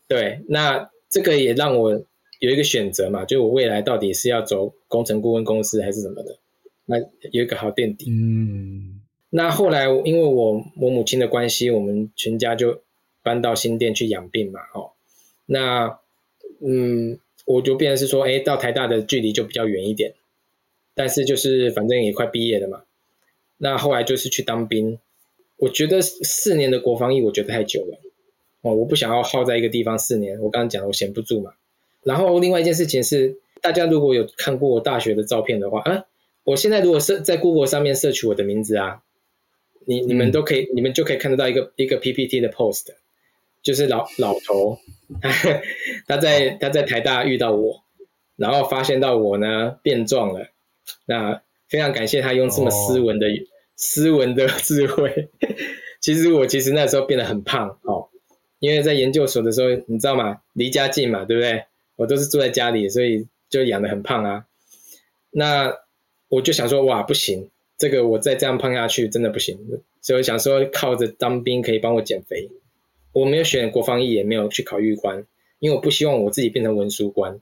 [0.09, 2.05] 对，那这个也让我。
[2.39, 6.39] 有一个选择嘛，就我未来到底是要走工程顾问公司还是什么的，
[6.85, 6.99] 那
[7.31, 8.07] 有一个好垫底。
[8.11, 12.83] 嗯，那后来因为我我母亲的关系，我们全家就
[13.23, 14.91] 搬到新店去养病嘛，哦，
[15.47, 15.99] 那
[16.61, 20.15] 嗯，我就变成是说，哎，到台大的距离就比较远一点，
[20.95, 22.83] 但是就是反正也快毕业了嘛，
[23.57, 24.99] 那后来就是去当兵，
[25.57, 27.99] 我觉得四年的国防役我觉得太久了，
[28.61, 31.55] 哦，我不想要耗在一个地方四年，我刚刚讲了我闲不住嘛。
[32.07, 36.05] 然后另外一件事情是，大家如果有看过我大学的照片的话，啊，
[36.45, 39.03] 我现在如果是在 Google 上面 search 我的名字啊，
[39.85, 42.85] 你你们都可以、嗯，你们就可以看得到一个一个 PPT 的 post，
[43.61, 44.79] 就是老老头，
[46.07, 47.83] 他在他在台大遇到我，
[48.37, 50.47] 然后发现到我呢变壮了，
[51.07, 53.31] 那非常感谢他用这么斯文的、哦、
[53.75, 55.29] 斯文的智慧。
[56.01, 58.11] 其实我其实那时候变得很胖哦，
[58.61, 60.43] 因为在研究所的时候，你知道吗？
[60.53, 61.65] 离家近嘛，对不对？
[61.97, 64.47] 我都是住在家里，所以就养得很胖啊。
[65.31, 65.77] 那
[66.29, 69.59] 我就想说，哇，不行，这个我再这样胖下去真的不行。
[70.01, 72.49] 所以想说，靠着当兵可以帮我减肥。
[73.13, 75.27] 我没有选国防役，也没有去考预官，
[75.59, 77.41] 因为我不希望我自己变成文书官。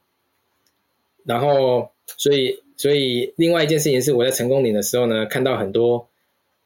[1.24, 6.08] 然后，所以，所以另外一件事情是，我在成功岭的时候呢，看到很多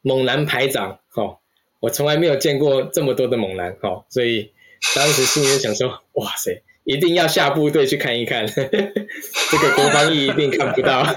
[0.01, 1.39] 猛男排长，哦，
[1.79, 4.51] 我从来没有见过这么多的猛男，哦，所以
[4.95, 6.61] 当时心里就想说，哇塞。
[6.89, 11.05] 一定要下部队去看一看， 这个国防役一定看不到。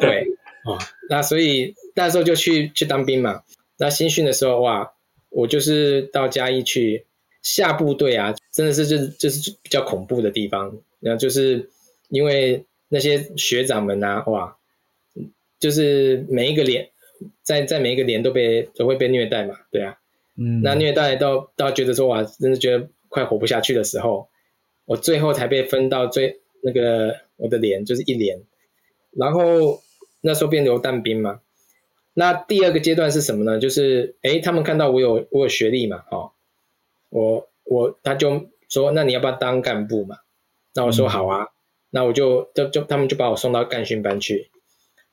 [0.00, 0.26] 对，
[0.64, 0.76] 哦，
[1.08, 3.42] 那所以那时候就去去当兵嘛。
[3.78, 4.90] 那新训的时候，哇，
[5.28, 7.06] 我就是到嘉义去
[7.42, 10.78] 下部队啊，真的是就是就是比较恐怖的地方。
[10.98, 11.70] 然后就是
[12.08, 14.56] 因为那些学长们啊，哇，
[15.60, 16.88] 就是每一个连
[17.44, 19.98] 在在每一个连都被都会被虐待嘛，对啊，
[20.36, 22.88] 嗯，那虐待到到觉得说哇，真的觉得。
[23.10, 24.28] 快活不下去的时候，
[24.86, 28.40] 我最后才被分到最那个我的连就是一连，
[29.10, 29.82] 然后
[30.22, 31.40] 那时候变流弹兵嘛。
[32.14, 33.58] 那第二个阶段是什么呢？
[33.58, 36.32] 就是哎，他们看到我有我有学历嘛，哦，
[37.08, 40.18] 我我他就说，那你要不要当干部嘛？
[40.74, 41.48] 那我说好啊，嗯、
[41.90, 44.50] 那我就就就他们就把我送到干训班去。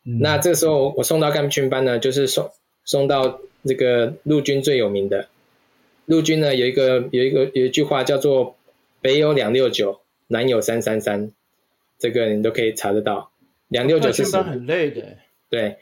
[0.06, 2.52] 嗯、那这个时候我送到干训班呢，就是送
[2.84, 5.28] 送到这个陆军最有名的。
[6.08, 8.56] 陆军呢有一个有一个有一句话叫做
[9.02, 11.34] “北有两六九，南有三三三”，
[12.00, 13.30] 这个你都可以查得到。
[13.68, 14.44] 两六九是什么？
[14.46, 15.18] 很累的。
[15.50, 15.76] 对，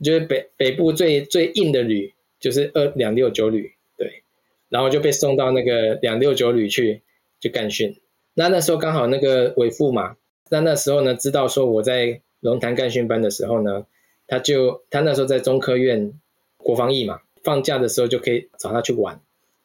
[0.00, 3.72] 就是北北部最最硬的旅，就是二两六九旅。
[3.96, 4.22] 对，
[4.68, 7.02] 然后就被送到那个两六九旅去
[7.40, 7.98] 去干训。
[8.34, 10.16] 那那时候刚好那个伪父嘛，
[10.48, 13.84] 那那时候呢知道说我在龙潭干训班的时候呢，
[14.28, 16.12] 他就他那时候在中科院
[16.56, 19.20] 国防役嘛，放假的时候就可以找他去玩。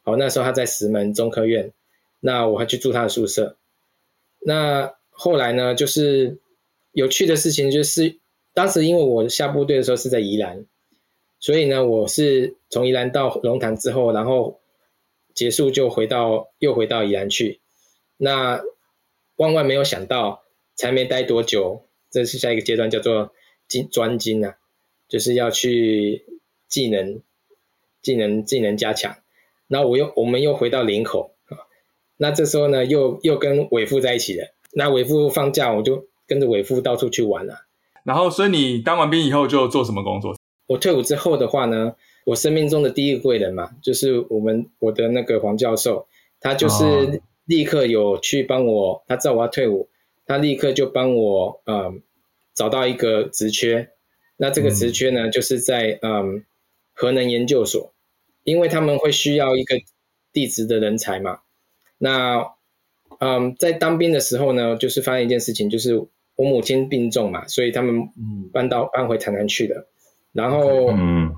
[0.08, 1.74] 好，那时候他在石门中科院，
[2.22, 3.58] 那我还去住他的宿舍。
[4.39, 6.39] 那后来呢，就是
[6.93, 8.17] 有趣的事情就是，
[8.54, 10.65] 当时因为我下部队的时候是在宜兰，
[11.41, 14.62] 所以呢，我是从宜兰到龙潭之后，然后
[15.34, 17.60] 结束就回到又回到宜兰去。
[18.15, 18.62] 那
[19.36, 20.41] 万万没有想到，
[20.78, 23.34] 才没待多久，这是下一个阶段叫做
[23.67, 24.56] 精专精啊，
[25.10, 26.26] 就是要去
[26.70, 27.22] 技能、
[28.02, 29.17] 技能、技能加强。
[29.67, 31.67] 那我又我们又回到林口啊，
[32.17, 34.47] 那这时候呢又又跟伟父在一起了。
[34.73, 37.65] 那伟父放假，我就跟着伟父到处去玩了。
[38.03, 40.38] 然后，所以你当完兵以后就做什么工作？
[40.67, 46.08] 我退伍之后的话呢，我生命中的第一个贵人嘛，就是我们我的那个黄教授，
[46.39, 49.89] 他就是立刻有去帮我，他知道我要退伍，
[50.25, 52.01] 他立刻就帮我嗯
[52.53, 53.89] 找到一个职缺。
[54.38, 56.45] 那这个职缺呢，嗯、就是在嗯
[56.93, 57.93] 核能研究所。
[58.48, 59.76] 因为他们会需要一个
[60.32, 61.40] 地质的人才嘛，
[61.98, 62.54] 那
[63.20, 65.98] 嗯，在当兵的时候呢，就是发生一件事情，就是
[66.38, 68.08] 我母亲病重嘛，所以他们
[68.54, 69.86] 搬到搬回台南去了。
[70.32, 70.94] 然后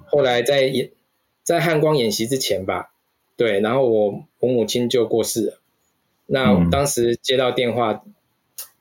[0.06, 0.92] 后来在演
[1.42, 2.92] 在汉光演习之前吧，
[3.36, 5.62] 对，然后我我母亲就过世了。
[6.28, 8.04] 那当时接到电话，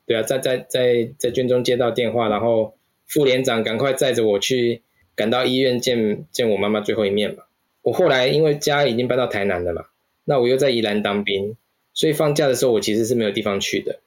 [0.05, 2.75] 对啊，在在在在军中接到电话，然后
[3.07, 4.83] 副连长赶快载着我去
[5.15, 7.45] 赶到医院见见我妈妈最后一面嘛。
[7.89, 9.87] 我后来因为家已经搬到台南了嘛，
[10.25, 11.57] 那我又在宜兰当兵，
[11.95, 14.01] 所以放假的时候我其实是没有地方去的。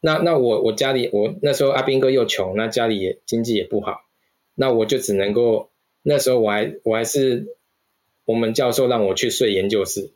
[0.00, 4.00] 那那我我家里我那时候阿兵哥又穷，那家里也经济也不好，
[4.56, 5.70] 那我就只能够
[6.02, 7.46] 那时候我还我还是
[8.24, 10.10] 我们教授让我去睡研究室。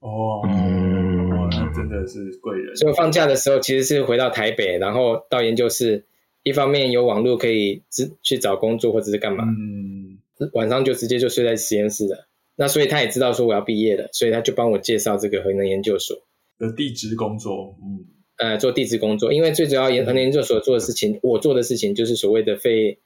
[0.00, 2.74] 哦，嗯，那真的是贵人。
[2.76, 6.04] 所以放假的时候其实是回到台北，然后到研究室，
[6.42, 7.82] 一方面有网络可以
[8.22, 10.18] 去找工作或者是干嘛，嗯，
[10.54, 12.26] 晚上就直接就睡在实验室了。
[12.56, 16.16] 那所以他也知道说我要毕业了，所以他就帮我介绍这个核能研究所
[16.58, 23.00] 的地质工作，嗯，呃，做地质工作，因为最主要研核能研究所做的事情，我做的事情就是所谓的废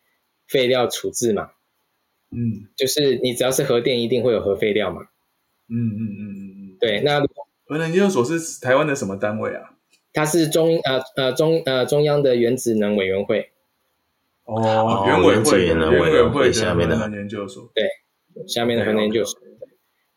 [0.46, 1.50] 废料处置嘛，
[2.30, 5.00] 嗯，就是你只要是核电，一定会有核废料嘛，
[5.70, 6.40] 嗯嗯嗯嗯
[6.74, 7.20] 嗯，对，那
[7.64, 9.70] 核能研究所是台湾的什么单位啊？
[10.12, 13.50] 它是中呃呃中呃中央的原子能委员会，
[14.44, 17.84] 哦，原委会原委员会下面的研究所，对。
[18.46, 19.40] 下面的核能研究所，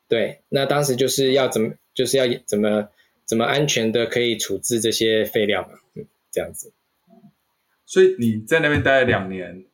[0.07, 2.89] 对，那当时就是要怎么，就是要怎么
[3.25, 6.73] 怎么安全的可以处置这些废料嘛，嗯，这样子。
[7.85, 9.65] 所以你在那边待了两年，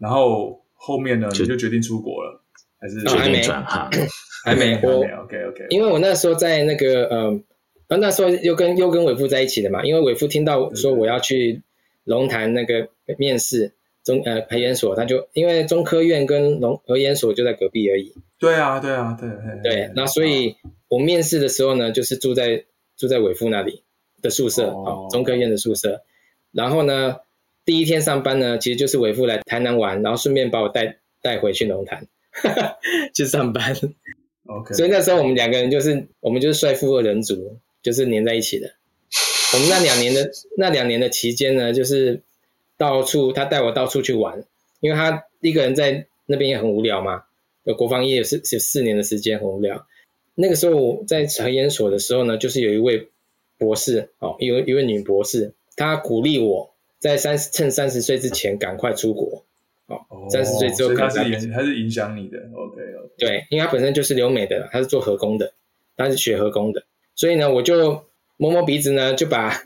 [0.00, 2.42] 然后后面呢，你就决定出国了，
[2.80, 3.90] 还是决定转行？
[4.44, 11.62] 还没， 我 OK OK，因为我那时候在那个呃，那时候又跟又跟伟父在一起的嘛，因为伟父听到说我要去
[12.04, 13.72] 龙潭那个面试。
[14.08, 18.14] 中呃培研所，他就因为中科院跟农核研所就在隔壁而已。
[18.38, 19.28] 对啊，对啊，对。
[19.62, 20.56] 对，那所以
[20.88, 22.64] 我面试的时候呢，就是住在
[22.96, 23.82] 住在伟父那里
[24.22, 26.00] 的宿舍，哦，中科院的宿舍。
[26.52, 27.16] 然后呢，
[27.66, 32.06] 第一天上班呢，其实就是伟父来台南玩，然后顺便把我带带回去龙潭
[33.14, 33.76] 去上班。
[34.46, 34.72] OK。
[34.74, 38.70] 所以那时候我们两个人就是我们就是帅富二人组，就是黏在一起的。
[39.52, 42.22] 我们那两年的那两年的期间呢，就是。
[42.78, 44.44] 到处他带我到处去玩，
[44.80, 47.24] 因为他一个人在那边也很无聊嘛。
[47.64, 49.86] 有国防业是有四年的时间很无聊。
[50.36, 53.08] 那个时候我在核研所的时候呢，就是有一位
[53.58, 59.44] 博士哦，有一位女博士，她鼓励我在三十趁三十岁之前赶快出国。
[59.86, 62.38] 哦，三十岁之后开始影，还是影响你的。
[62.54, 63.12] OK OK。
[63.18, 65.52] 对，因为他本身就是留美的，他是做核工的，
[65.96, 66.84] 他是学核工的，
[67.16, 68.04] 所以呢，我就
[68.36, 69.64] 摸摸鼻子呢，就把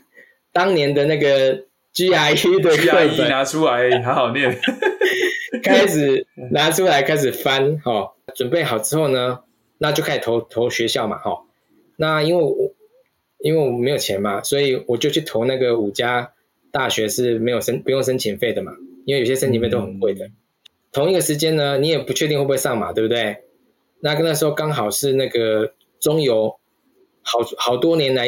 [0.51, 1.65] 当年的那个。
[1.93, 4.59] GRE 的课本拿出来， 好好念。
[5.61, 9.41] 开始拿出来，开始翻，哈，准备好之后呢，
[9.77, 11.43] 那就开始投投学校嘛，哈。
[11.95, 12.73] 那因为我
[13.39, 16.33] 因为我没有钱嘛，所以我就去投那个五家
[16.71, 18.73] 大学是没有申不用申请费的嘛，
[19.05, 20.31] 因为有些申请费都很贵的。
[20.91, 23.43] 同一个时间呢，你也不确定会不会上嘛，对不对？
[23.99, 26.59] 那跟那时候刚好是那个中油
[27.21, 28.27] 好好多年来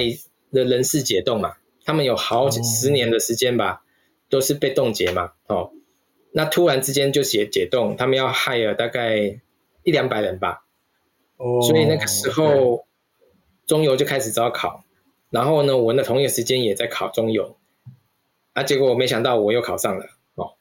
[0.54, 1.56] 的人事解冻嘛。
[1.86, 3.80] 他们有好几十年的时间吧，oh.
[4.28, 5.72] 都是被冻结嘛，哦，
[6.32, 9.40] 那突然之间就解解冻，他们要 hire 大概
[9.84, 10.66] 一两百人吧，
[11.38, 11.64] 哦，oh.
[11.64, 12.86] 所以那个时候
[13.68, 14.84] 中油就开始招考，
[15.30, 17.56] 然后呢，我那同一个时间也在考中油，
[18.54, 20.56] 啊，结果我没想到我又考上了哦。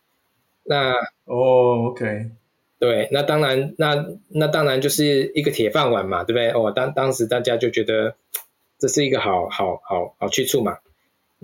[0.62, 0.92] 那
[1.24, 2.30] 哦，OK，
[2.78, 6.50] 对，那当然，那那当然就是一个铁饭碗嘛，对不对？
[6.50, 8.14] 哦，当当时大家就觉得
[8.78, 10.78] 这是一个好好好好去处嘛。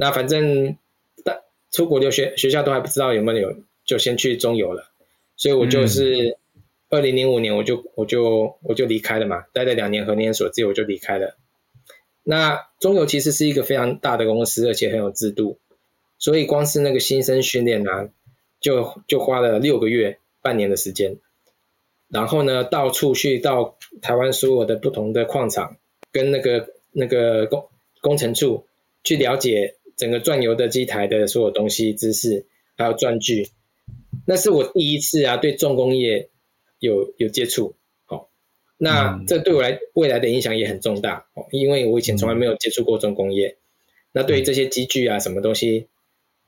[0.00, 0.78] 那反正
[1.24, 4.90] 大出国留学学校都还不知道有没有，就先去中游了。
[5.36, 6.38] 所以我就是
[6.88, 11.36] 二零零五年我就我就我就离开了嘛，待了两年和年所之后我就离开了。
[12.22, 15.58] 那中游其实是一个非常大的公司，而且很有制度，
[16.18, 18.08] 所以光是那个新生训练啊，
[18.58, 21.18] 就就花了六个月、半年的时间。
[22.08, 25.76] 然后呢，到处去到台湾所有的不同的矿场，
[26.10, 27.68] 跟那个那个工
[28.00, 28.64] 工程处
[29.04, 29.76] 去了解。
[30.00, 33.50] 整个钻油的机台的所有东西知识，还有钻具，
[34.26, 36.30] 那是我第一次啊，对重工业
[36.78, 37.74] 有有接触，
[38.08, 38.28] 哦，
[38.78, 43.58] 那这对我来未来的影响也很重大哦，因为我以前从来没有接触过重工业，
[44.10, 45.88] 那对于这些机具啊，什么东西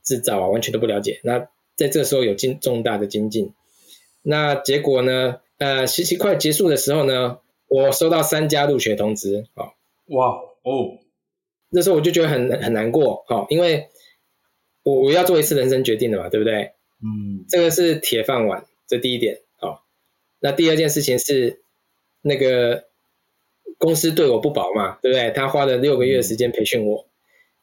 [0.02, 1.46] 制造啊，完全都不了解，那
[1.76, 3.52] 在这时候有进重大的精进，
[4.22, 9.74] 那结果呢，呃，实习快结束的时候呢，我收到三家入学通知，哦，
[10.06, 10.96] 哇哦。
[11.74, 13.88] 那时候我就觉得很很难过，哦，因为
[14.82, 16.72] 我我要做一次人生决定的嘛，对不对？
[17.02, 19.82] 嗯，这个是铁饭碗，这第一点，好。
[20.38, 21.62] 那第二件事情是
[22.20, 22.84] 那个
[23.78, 25.30] 公司对我不薄嘛，对不对？
[25.30, 27.06] 他花了六个月的时间培训我，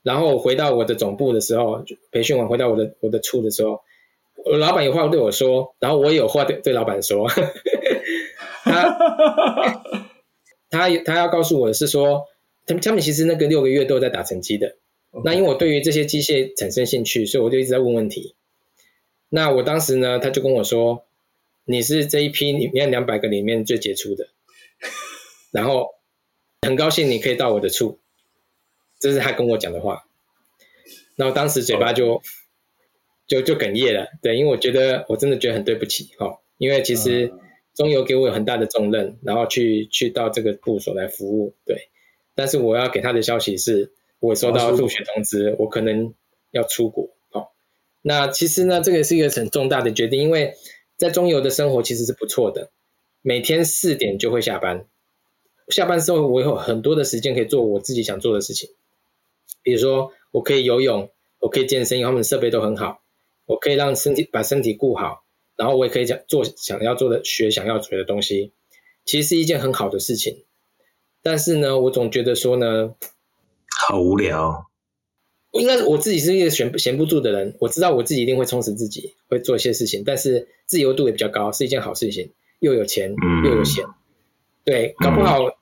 [0.02, 3.82] 然后回到我的总部的时候，培训完回到我的我的处的时候，
[4.44, 7.30] 我老板有话对我说，然后我也有话对对老板说，
[8.66, 8.90] 他
[10.72, 12.26] 他他要告诉我的是说。
[12.70, 14.78] 他们他们其实那个六个月都有在打成绩的。
[15.26, 18.36] 那因为我对于这些机械产生兴趣，所以我就一直在问问题。
[19.28, 21.04] 那我当时呢，他就跟我说
[21.66, 24.30] ：“你是这一批里面两百个里面最杰出的。
[25.50, 25.96] ”然后
[26.62, 27.98] 很高兴你可以到我的处，
[29.00, 30.06] 这是他跟我讲的话。
[31.16, 32.22] 然后当时嘴巴就、oh.
[33.26, 37.34] 就就哽咽了，对，因为我觉得我真的觉得很对不起哈，因为其实
[37.74, 41.89] 中油给我有很大的重任，然后去去到这个部所来服务，对。
[42.40, 46.14] 但是我要给他的消息是，我收到入学通知，我可能
[46.52, 47.10] 要出国。
[47.32, 47.52] 好，
[48.02, 50.54] 那其实呢，这个是一个很重大的决定，因为
[50.96, 52.72] 在中游的生活其实是不错的，
[53.22, 54.86] 每天四点就会下班，
[55.68, 58.70] 下班之后我有很多的时间可以做我自己想做的事情，
[59.62, 63.02] 比如说我可以游泳，我可以健身，因为他们设备都很好，
[63.48, 65.26] 我可以让身体把身体顾好，
[65.58, 68.54] 然后我也可以讲做想要做的学想要学的东西，
[69.04, 70.46] 其实是一件很好的事情。
[71.22, 72.96] 但是呢，我总觉得说呢，
[73.88, 74.68] 好无聊。
[75.52, 80.04] 应该我自己是一个闲闲不住的人，我知道我自己一定会充实自己，会做一些事情。
[80.06, 83.84] 但是自由度也比较高，是一件好事情，又有钱，又有闲。
[83.84, 83.94] 嗯、
[84.64, 85.54] 对，搞不好，嗯、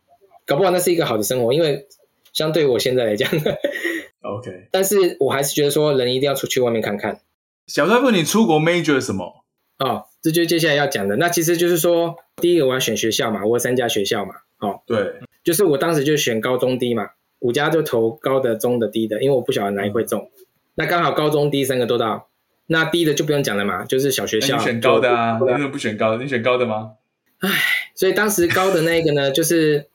[0.45, 1.87] 搞不好那是一个好的生活，因为
[2.33, 3.31] 相对我现在来讲，
[4.21, 4.67] OK。
[4.71, 7.21] 但是我还是觉得说，人一定要出去外面看看。
[7.67, 9.45] 小帅哥，你出国 major 什么？
[9.79, 11.15] 哦，这就是接下来要讲的。
[11.15, 15.13] 那其实就是说，第一个我要选学校嘛，我有三家学校嘛，哦，对。
[15.47, 20.29] 就是我当时就选高中低嘛，五家就投高的、中的、低的，因为我不晓得哪一会中。
[20.75, 22.27] 那刚好高中低三个都到，
[22.65, 24.57] 那低的就不用讲了嘛，就是小学校。
[24.57, 25.39] 你选高的啊？
[25.39, 26.21] 为什么不选高的？
[26.21, 26.95] 你选高的吗？
[27.39, 27.49] 唉，
[27.95, 29.87] 所以当时高的那个呢，就是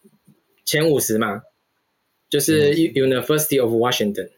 [0.64, 1.42] 前五十嘛，
[2.30, 4.30] 就是 University of Washington。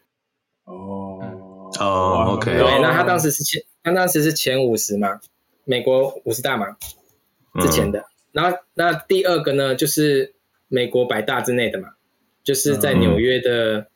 [0.65, 2.57] 哦哦，OK。
[2.57, 5.21] 对，那他当时是前，他当时是前五十嘛，
[5.63, 6.75] 美国五十大嘛，
[7.61, 8.03] 之前的。
[8.33, 10.34] 然后那第二个呢，就是。
[10.75, 11.95] 美国百大之内的嘛，
[12.43, 13.87] 就是在纽约的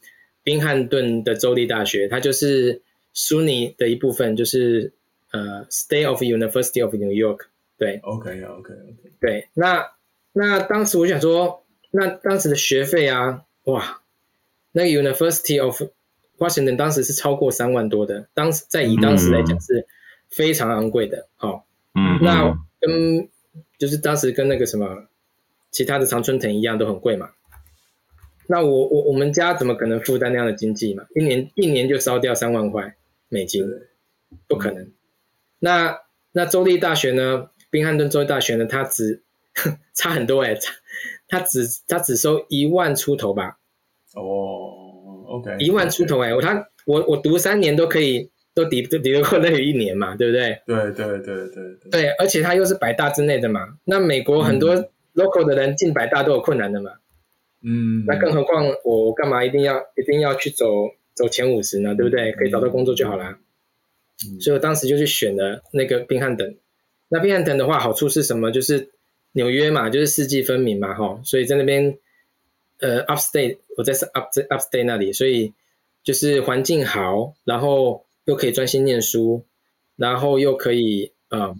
[0.43, 2.81] 宾汉顿的州立大学，它就是
[3.13, 4.93] SUNY 的一部分，就是
[5.31, 7.47] 呃 State of University of New York。
[7.77, 9.11] 对，OK OK OK。
[9.19, 9.91] 对，那
[10.31, 13.99] 那当时我想说，那当时的学费啊，哇，
[14.71, 15.81] 那个 University of
[16.37, 19.85] Washington 当时是超过三万多的，当时在以当时来讲是
[20.29, 21.27] 非常昂贵的。
[21.35, 23.27] 好，嗯，那跟
[23.77, 25.08] 就是当时跟那个什么。
[25.71, 27.29] 其他的常春藤一样都很贵嘛，
[28.47, 31.05] 那我我我们家怎么可能负担那样的经济嘛？
[31.13, 32.95] 一年一年就烧掉三万块
[33.29, 33.63] 美金，
[34.47, 34.91] 不可能。
[35.59, 35.99] 那
[36.31, 37.51] 那州立大学呢？
[37.69, 38.65] 宾汉顿州立大学呢？
[38.65, 39.21] 它只
[39.93, 40.59] 差很多哎、欸，
[41.27, 43.59] 它只它只收一万出头吧？
[44.15, 50.59] 哦，OK，一万出头哎、欸，我他我我读三年都可以都抵都抵得过那一年嘛，对不对？
[50.65, 53.77] 对对对对对，对，而且它又是百大之内的嘛。
[53.85, 54.89] 那美国很多、嗯。
[55.19, 56.91] Local 的人进百大都有困难的嘛，
[57.61, 60.65] 嗯，那更何况我我干嘛一定要一定要去走
[61.13, 61.93] 走前五十呢？
[61.95, 62.31] 对不对？
[62.31, 63.37] 可以找到工作就好啦。
[64.25, 66.55] 嗯，所以我当时就去选了那个宾汉等。
[67.09, 68.51] 那宾汉等的话，好处是什么？
[68.51, 68.91] 就是
[69.33, 71.97] 纽约嘛，就是四季分明嘛，哈，所以在那边
[72.79, 75.53] 呃 upstate，我在 up upstate 那里，所以
[76.03, 79.43] 就是环境好，然后又可以专心念书，
[79.95, 81.55] 然后又可以啊、呃。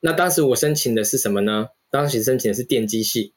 [0.00, 1.68] 那当时我申请的是什么呢？
[1.92, 3.34] 当时申请的是电机系，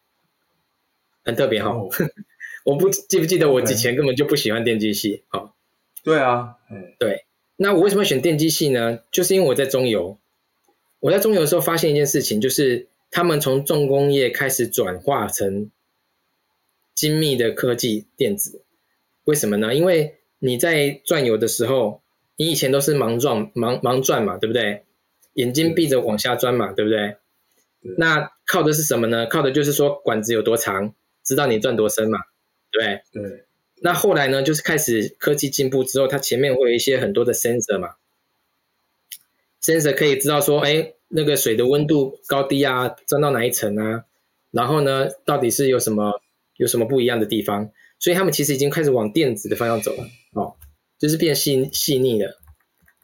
[1.24, 1.72] 很特别哈。
[1.72, 1.94] Oh.
[2.64, 5.24] 我不记不记得我以前根本就不喜欢电机系。
[5.28, 6.04] 好，Okay.
[6.04, 6.56] 对啊，
[6.98, 7.26] 对。
[7.58, 9.02] 那我为什么选电机系呢？
[9.12, 10.18] 就是因为我在中油，
[11.00, 15.70] 我在中油的时候发现一件事情，就是他们从重工业开始转化成
[16.94, 18.64] 精密的科技电子。
[19.26, 19.76] 为什么呢？
[19.76, 22.02] 因为你在转油的时候，
[22.38, 24.86] 你以前都是盲撞盲盲钻嘛，对不对？
[25.34, 27.18] 眼睛闭着往下钻嘛，对不对？
[27.82, 29.26] 对，那靠的是什么呢？
[29.28, 30.94] 靠的就是说管子有多长，
[31.24, 32.20] 知道你钻多深嘛，
[32.72, 33.24] 对对？
[33.24, 33.46] 对。
[33.82, 37.96] 那后来呢，就是开始科技进步之后，它前面会有一些很多的 sensor 嘛
[39.62, 44.06] ，sensor 可以知道说，哎，那个水的温度高低啊，钻到哪一层啊，
[44.52, 46.22] 然后呢，到底是有什么
[46.58, 47.72] 有什么不一样的地方？
[48.00, 50.56] 所以他们其实已经开始往电子的方向走了，哦，
[51.00, 52.40] 就是变细细腻了。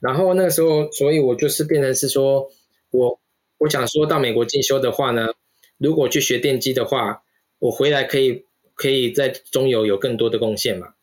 [0.01, 2.51] 然后那个时候，所以我就是变成是说，
[2.89, 3.20] 我
[3.61, 5.33] 我想说到美国进修的话呢，
[5.77, 7.21] 如果去学电机的话，
[7.59, 10.95] 我回来可以可以在中油有更多的贡献嘛。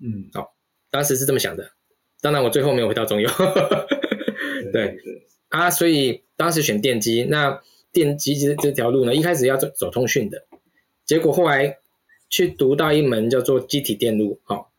[0.00, 0.54] 嗯，好，
[0.90, 1.70] 当时是这么想的。
[2.20, 3.30] 当然我最后没有回到中油。
[4.72, 4.98] 对，
[5.50, 10.46] 啊，所以当时选电机，那电机这这条路呢，一开始要走走通讯的，
[11.06, 11.78] 结果后来
[12.28, 14.40] 去读到一门叫做机体电路。
[14.42, 14.72] 好，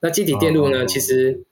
[0.00, 1.44] 那机体电路呢，哦、其实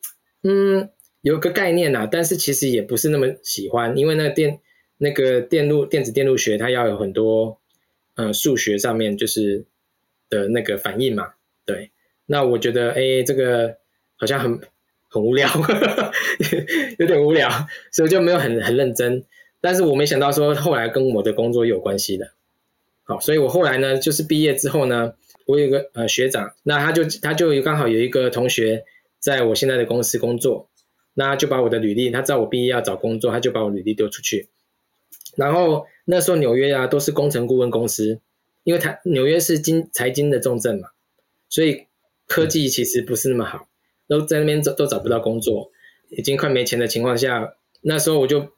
[0.42, 0.88] 嗯。
[1.20, 4.60] 有个概念呐，但是其实也不是那么喜欢，因为那个电
[4.98, 7.58] 那个电路电子电路学，它要有很多
[8.16, 9.64] 呃数学上面就是
[10.28, 11.32] 的那个反应嘛。
[11.64, 11.90] 对，
[12.26, 13.76] 那我觉得哎，这个
[14.16, 14.60] 好像很
[15.08, 15.48] 很无聊，
[16.98, 17.48] 有点无聊，
[17.90, 19.24] 所以就没有很很认真。
[19.60, 22.30] 但是我没想到说后来跟我的工作有关系的。
[23.04, 25.14] 好，所以我后来呢，就是毕业之后呢，
[25.46, 28.84] 我有个呃学长，那他就他就刚好有一个同学
[29.18, 30.68] 在我现在的公司工作。
[31.14, 34.48] 那就把我的履历，他知道我毕业要找工作，他就把我履历丢出去。
[35.38, 38.20] 然后那时候纽约啊都是工程顾问公司，
[38.64, 40.88] 因为台纽约是经财经的重镇嘛，
[41.48, 41.86] 所以
[42.26, 43.68] 科技其实不是那么好，
[44.08, 45.70] 都在那边找都找不到工作，
[46.10, 48.48] 已经快没钱的情况下，那时候我就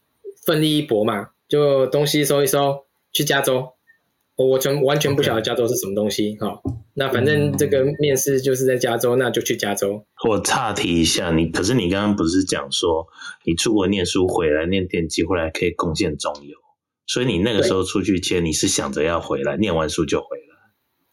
[0.46, 3.74] 奋力一搏嘛，就东西收一收，去加州。
[4.36, 6.62] 我全完全不晓得加州是什么东西哈、
[6.94, 10.02] 那反正这个面试就是在加州，那就去加州。
[10.26, 13.06] 我岔题一下，你可是你刚刚不是讲说
[13.44, 16.56] 你出国念书回来念电机，回来可以贡献中油，
[17.12, 20.54] 所以你那个时候出去签，你是想着要回来念完书就回来？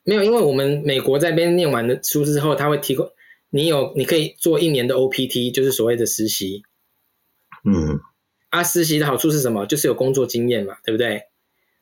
[0.03, 3.09] 没有，因为我们美国在边念完的书之后，他会提供
[3.49, 6.61] 你有你可以做一年的 OPT，就是所谓的实习。
[7.65, 7.99] 嗯，
[8.51, 9.65] 啊，实习的好处是什么？
[9.65, 11.23] 就是有工作经验嘛，对不对？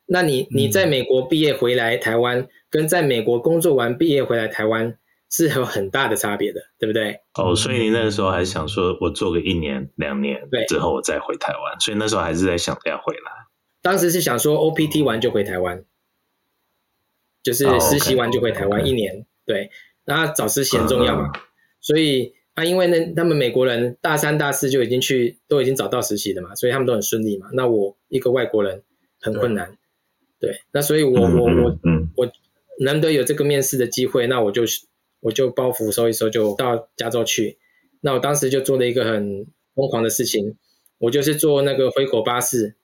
[0.05, 4.97] 那你你在美国毕业回来台湾，嗯，跟在美国工作完毕业回来台湾
[5.29, 7.19] 是有很大的差别的，对不对？
[7.33, 13.44] 哦，所以你那个时候还想说，我做个一年两年，对，之后我再回台湾，所以那时候还是在想着要回来。
[13.85, 15.85] 当时是想说 OPT 完就回台湾，
[17.43, 19.69] 就是实习完就回台湾一年，对。
[20.05, 21.41] 那找实习很重要嘛，嗯，
[21.81, 27.47] 所以啊，因为呢，他们美国人大三大四就已经去都已经找到实习的嘛，所以他们都很顺利嘛。
[27.53, 28.81] 那我一个外国人
[29.21, 29.77] 很困难。
[30.39, 31.79] 对，那所以我，我我我
[32.15, 32.31] 我
[32.79, 34.63] 难得有这个面试的机会，那我就
[35.19, 37.59] 我就包袱收一收，就到加州去。
[38.01, 40.55] 那我当时就做了一个很疯狂的事情，
[40.97, 42.75] 我就是坐那个灰狗巴士，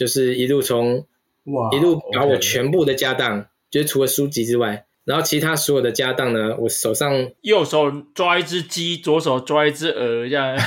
[0.00, 1.06] 就是一路从
[1.44, 10.56] 哇，一路把我全部的家当，就是除了书籍之外，然后其他所有的家当呢，我手上右手抓一只鸡，左手抓一只鹅，这样。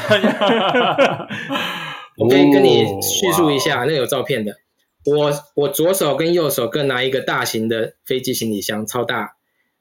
[2.19, 4.57] 我可以跟你叙述一下，那有照片的。
[5.03, 9.35] 我我左手跟右手各拿一个大型的飞机行李箱，超大，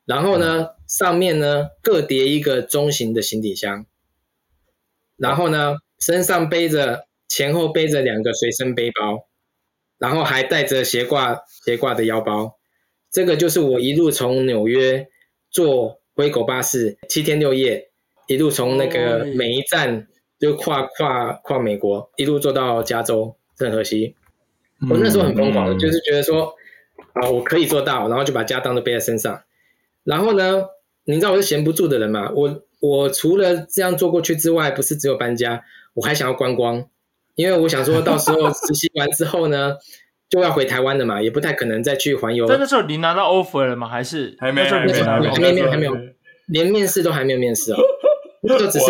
[0.06, 3.84] 然后呢，上面呢各叠一个中型的行李箱，
[5.18, 9.26] 然后呢身上背着前后背着两个随身背包，
[10.02, 12.58] 然后还带着斜挂斜挂的腰包，
[13.08, 15.06] 这个就是我一路从纽约
[15.48, 17.88] 坐灰狗巴士七天六夜，
[18.26, 20.08] 一路从那个每一站
[20.40, 24.16] 就跨跨跨美国，一路坐到加州圣荷西。
[24.90, 26.52] 我那时候很疯狂，就是觉得说，
[27.12, 29.44] 啊，我可以做到，然后就把家当都背在身上。
[30.02, 30.64] 然后呢，
[31.04, 32.32] 你知道我是闲不住的人嘛？
[32.34, 35.62] 我我除了这样做过去之外，不是只有搬家，
[35.94, 36.88] 我还想要观光，
[37.34, 39.74] 因为我想说到时候实习完之后呢，
[40.28, 42.46] 就要回台湾的嘛，也不太可能再去环游。
[42.46, 43.88] 那时候你拿到 offer 了吗？
[43.88, 44.62] 还是还没？
[44.64, 45.96] 还没，还没，还没，还没有，
[46.46, 47.78] 连面试都还没有面试哦，
[48.42, 48.86] 那就只是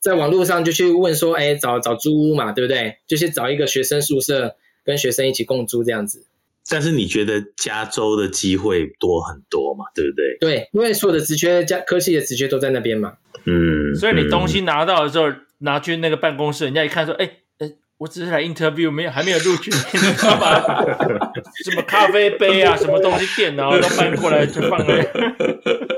[0.00, 2.98] 在网络上就去问说，哎，找找租屋嘛，对不对？
[3.06, 4.56] 就是找一个学生宿舍。
[4.86, 6.24] 跟学生一起共租这样子，
[6.70, 9.86] 但是你觉得加州的机会多很多嘛？
[9.96, 10.36] 对不对？
[10.38, 13.14] 对，因为所有的职缺，加科技的职缺都在那边嘛。
[13.46, 15.26] 嗯，所以你东西拿到的时候，
[15.58, 20.60] 拿去那个办公室，人家一看说：“哎，哎，我只是来 interview，没有还没有录取， 你知道吗？
[21.64, 24.86] 什么咖啡杯啊，什么东西，电脑都搬过来就放了。”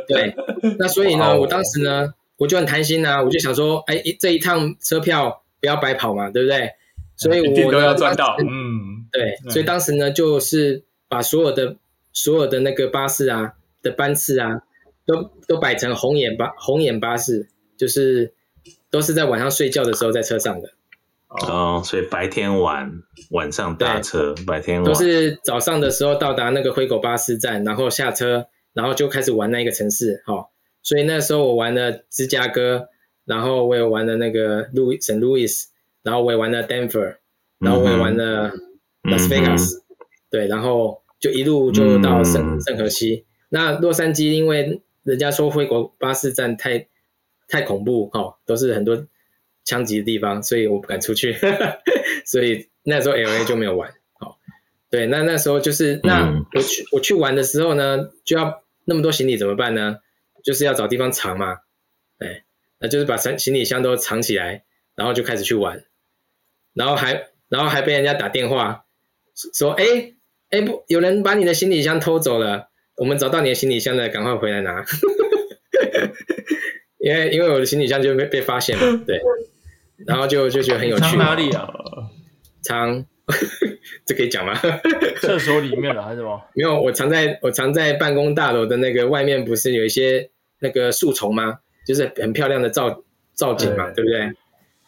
[0.09, 0.35] 对，
[0.79, 6.71] 那所以呢，我当时呢，我就很贪心啊，我就想说：“哎，这一趟车票不要白跑嘛，对不对？”
[7.17, 11.75] 所以我都要赚到，嗯，对，所以当时呢，就是把所有的
[12.13, 14.63] 所有的那个巴士啊的班次啊，
[15.05, 18.33] 都都摆成红眼巴红眼巴士，就是
[18.91, 20.71] 都是在晚上睡觉的时候在车上的。
[21.29, 30.23] 哦，所以白天玩晚上搭车，白天玩都是早上的时候到达那个灰狗巴士站，然后下车，然后就开始玩那一个城市。
[30.27, 30.49] 哈，
[30.83, 32.89] 所以那时候我玩了芝加哥，
[33.25, 35.69] 然后我也玩了那个路易圣路易斯。
[36.05, 37.17] 然后我也玩了 Denver，
[37.59, 38.51] 然后我也玩了
[39.03, 39.83] Las Vegas，、嗯、
[40.31, 43.27] 对，然后就一路就到圣圣、嗯、荷西。
[43.51, 46.87] 那洛杉矶因为人家说灰狗巴士站太
[47.49, 49.07] 太恐怖哦，都是很多
[49.65, 51.37] 枪击的地方，所以我不敢出去，
[52.25, 53.91] 所以那时候 LA 就没有玩。
[54.21, 54.37] 哦，
[54.91, 59.99] 对，那那时候就是那我去我去玩的时候呢，就要那么多行李怎么办呢？
[60.45, 61.59] 就是要找地方藏嘛，
[62.19, 62.45] 对，
[62.79, 65.85] 那就是把行行李箱都藏起来，然后就开始去玩。
[66.75, 68.85] 然后还，然后还被人家打电话
[69.53, 69.85] 说，哎，
[70.51, 74.85] 哎不，有人把你的行李箱偷走了，我们找到你的行李箱了，赶快回来拿。
[77.09, 79.21] 因为因为我的行李箱就被被发现了， 对，
[80.07, 81.03] 然后就就觉得很有趣。
[81.03, 81.69] 藏哪里啊？
[82.63, 83.05] 藏，
[84.05, 84.55] 这可以讲吗？
[85.21, 86.41] 厕所里面了还是什么？
[86.55, 90.29] 没有，我藏在我藏在办公大楼的那个外面，不是有一些
[90.61, 91.59] 那个树丛吗？
[91.87, 93.03] 就是很漂亮的造
[93.33, 94.31] 造景嘛，对，不对？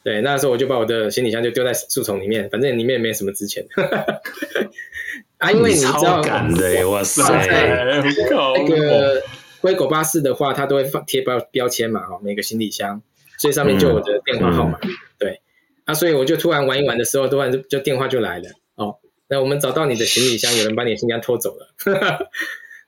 [0.02, 3.64] 对，那时候我就把我的行李箱就丢在树丛里面，反正里面也没什么值钱。
[5.38, 6.20] 啊，因为你知道，
[6.90, 7.22] 哇塞，
[7.90, 9.22] 那个
[9.60, 13.02] 灰狗巴士的话，它都会放贴标标签嘛，哈，每个行李箱，
[13.38, 14.78] 所以上面就有我的电话号码。
[14.82, 15.40] 嗯、对，
[15.84, 18.48] 啊，所以我就突然玩一玩的时候，突然就就电话就来了。
[18.76, 18.96] 哦，
[19.28, 21.74] 那我们找到你的行李箱，有人把你的行李箱偷走了，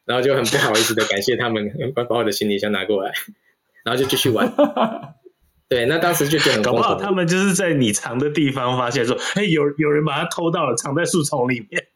[0.07, 3.13] 然后就很不好意思的感谢他们把把我的行李箱拿过来，
[3.85, 4.53] 然后就继续玩。
[5.69, 11.87] 对，那当时就觉得很搞不好他们就是在你藏的地方发现说，哎，有有人把它偷到了，藏在树丛里面。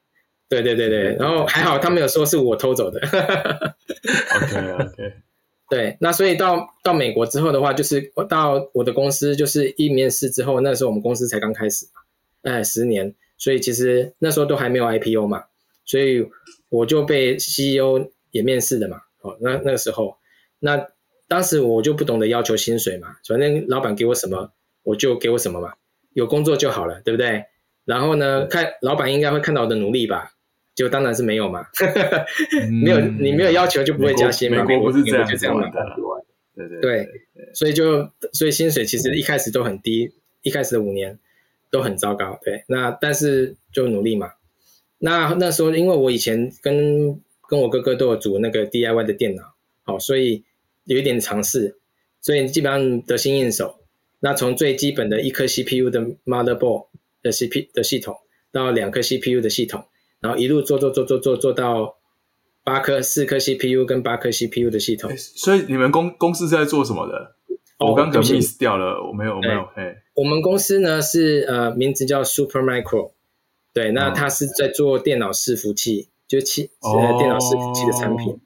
[0.48, 3.00] 对对对对，然后还好他没有说是我偷走的。
[3.00, 5.12] OK OK。
[5.68, 15.44] 对，那所以到到美国之后的话，就是我到我的公司，就是一面试之后，那时候我们公司才刚开始嘛，哎，十年，所以其实那时候都还没有 IPO 嘛，
[15.84, 16.28] 所以
[16.68, 18.98] 我就被 CEO 也面试的嘛。
[19.22, 20.16] 哦，那那个时候，
[20.58, 20.86] 那。
[21.28, 24.52] 当时我就不懂得要求薪水嘛，反正老板给我什么，
[24.84, 25.72] 我就给我什么嘛，
[26.12, 27.46] 有工作就好了，对不对？
[27.84, 30.35] 然后呢，看老板应该会看到我的努力吧，
[30.76, 31.66] 就当然是没有嘛，
[32.70, 35.68] 没有你没有要求就不会加薪嘛，美国不是这样就这样嘛，
[36.54, 37.08] 对对对，
[37.52, 40.12] 所以就所以薪水其实一开始都很低，
[40.42, 41.18] 一开始的五年
[41.72, 44.30] 都很糟糕，对，那但是就努力嘛，
[44.98, 50.44] 那那时候因为我以前跟跟我哥哥都有组那个 DIY 的电脑，好，所以。
[50.88, 51.78] 有一点尝试，
[52.20, 53.80] 所以基本上得心应手。
[54.20, 56.86] 那从最基本的一颗 CPU 的 motherboard
[57.24, 58.14] 的 CPU 的系统，
[58.52, 59.84] 到两颗 CPU 的系统，
[60.26, 61.96] 然后一路做做做做做做到
[62.64, 65.16] 八颗四颗 CPU 跟八颗 CPU 的系统。
[65.16, 67.36] 所以你们公公司是在做什么的？
[67.78, 69.68] 哦、我刚刚 miss 掉了，我没有我没有。
[69.74, 73.12] 嘿，我们公司呢是呃名字叫 Supermicro，
[73.72, 78.40] 对，那它是在做电脑伺服器，就是器呃电脑伺服器的产品。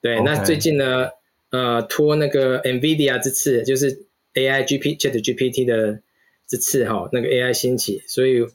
[0.00, 1.08] 对.那最近呢？
[1.52, 6.00] 呃，托那个 NVIDIA 之次，就是 AI GP Chat GPT 的
[6.46, 8.46] 之次哈，那个 AI 兴起，所以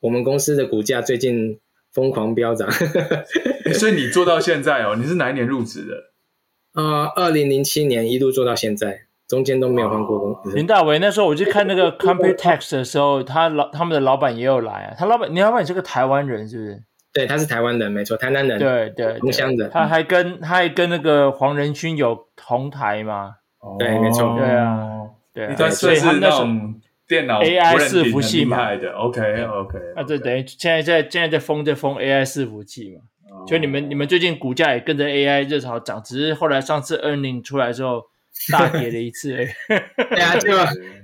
[0.00, 1.58] 我们公司的股价最近
[1.92, 2.70] 疯狂飙涨。
[3.74, 6.82] 所以你做到现在哦，你是哪一年入职的？
[6.82, 10.54] 啊、呃，二零零七年一路做到现在，中间都没有换过工。
[10.54, 16.82] 林大为那时候我去看那个 Computex 的时候，他老他们的老板也有来啊，他老板，你老板是个台湾人是不是？
[17.12, 19.68] 对，他是台湾人，没错，台南人，对对，同乡人。
[19.70, 23.34] 他还跟他还跟那个黄仁勋有同台嘛？
[23.78, 24.88] 对，没错，对啊，
[25.34, 26.80] 对啊，所以他们那种
[27.12, 29.78] 电脑 AI 伺服器嘛的，OK OK。
[29.94, 33.02] 那这等于现在在现在在封在封 AI 伺服器嘛？
[33.46, 38.10] 就你们你们最近股价也跟着 AI 热潮涨，只是后来上次 earning 出来之后。
[38.50, 39.54] 大跌了一次，哎，
[40.08, 40.56] 对啊，就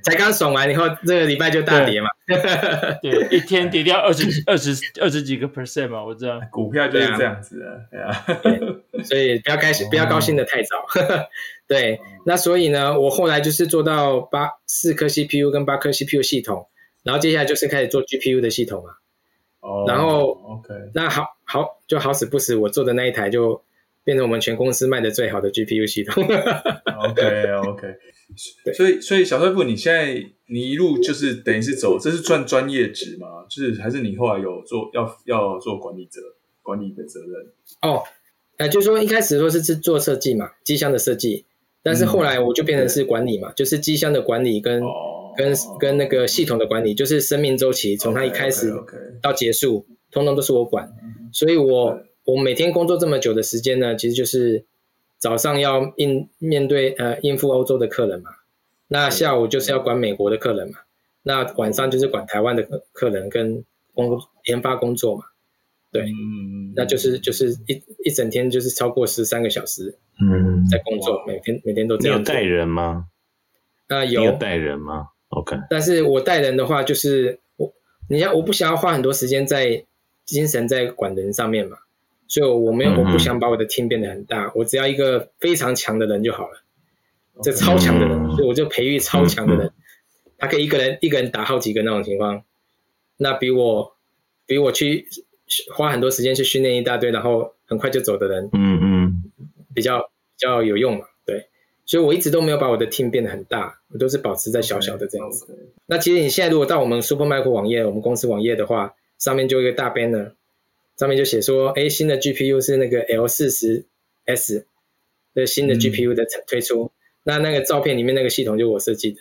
[0.02, 2.09] 才刚爽完以后，这个礼拜就大跌嘛。
[2.26, 2.38] 对，
[3.28, 6.40] 对，一天跌掉二十几、二十二十几个 percent 嘛，我知道。
[6.50, 8.24] 股票就是这样子啊，对啊。
[8.42, 10.86] 对，所以不要开心，不要高兴的太早。
[11.69, 16.66] 对，那所以呢，我后来就是做到八四颗 CPU 跟八颗 CPU 系统，
[17.05, 18.91] 然后接下来就是开始做 GPU 的系统嘛。
[19.61, 19.85] 哦。
[19.87, 20.75] 然后，OK。
[20.95, 23.62] 那好好就好死不死，我做的那一台就
[24.03, 26.25] 变成我们全公司卖的最好的 GPU 系统。
[26.25, 27.87] OK OK，
[28.75, 33.45] 所以所以小帅傅，你现在你一路就是等于是走，这是算专业值吗？
[33.51, 36.21] 就是还是你后来有做要要做管理者
[36.62, 37.53] 管理的责任？
[37.83, 38.03] 哦，
[38.57, 41.45] 呃，就是说一开始说是是做设计嘛，机箱的设计，
[41.83, 48.72] 但是后来我就变成是管理嘛，嗯、就是机箱的管理跟、哦、跟跟那个系统的管理，就是生命周期从它一开始
[49.22, 50.93] 到结束，通通都是我管，
[51.33, 54.64] 所以我我每天工作这么久的时间呢，其实就是。
[55.20, 58.31] 早上要应面对呃应付欧洲的客人嘛，
[58.87, 60.79] 那下午就是要管美国的客人嘛，
[61.24, 63.64] 那晚上就是管台湾的客客人跟
[63.95, 65.24] 工研发工作嘛，
[65.91, 72.18] 对，嗯，那就是就是一一整天就是超过十三个小时，嗯，在工作，每天每天都这样。
[72.18, 73.07] 你有带人吗？
[73.89, 74.22] 啊，有。
[74.24, 75.57] 有带人吗？OK。
[75.70, 77.72] 但是我带人的话，就是我
[78.09, 79.84] 你要我不想要花很多时间在
[80.24, 81.78] 精神在管人上面嘛。
[82.30, 86.62] 所以我没有，我不想把我的 team 变得很大，嗯、我只要一个非常强的人就好了。
[87.43, 89.72] 这超强的人，嗯、所以我就培育超强的人，嗯、
[90.36, 92.43] 他可以一个人一个人打好几个那种情况，
[93.16, 93.97] 那比我
[94.45, 95.09] 比我去
[95.74, 99.22] 花很多时间去训练一大堆，然后很快就走的人，嗯嗯，
[99.74, 101.49] 比较比较有用嘛，对。
[101.86, 105.46] 所以我一直都没有把我的 team 变得很大，我都是保持在小小的这样子。
[105.46, 105.68] Okay, okay.
[105.86, 110.32] 那其实你现在如果到我们 Supermicro 网页，我们公司网页的话，上面就有一个大 banner。
[110.99, 113.84] 上面就写说，哎，新的 GPU 是那个 L 四十
[114.24, 114.66] S
[115.32, 116.90] 的新的 GPU 的推出，嗯、
[117.22, 119.20] 那那个照片里面那个系统就我设计的。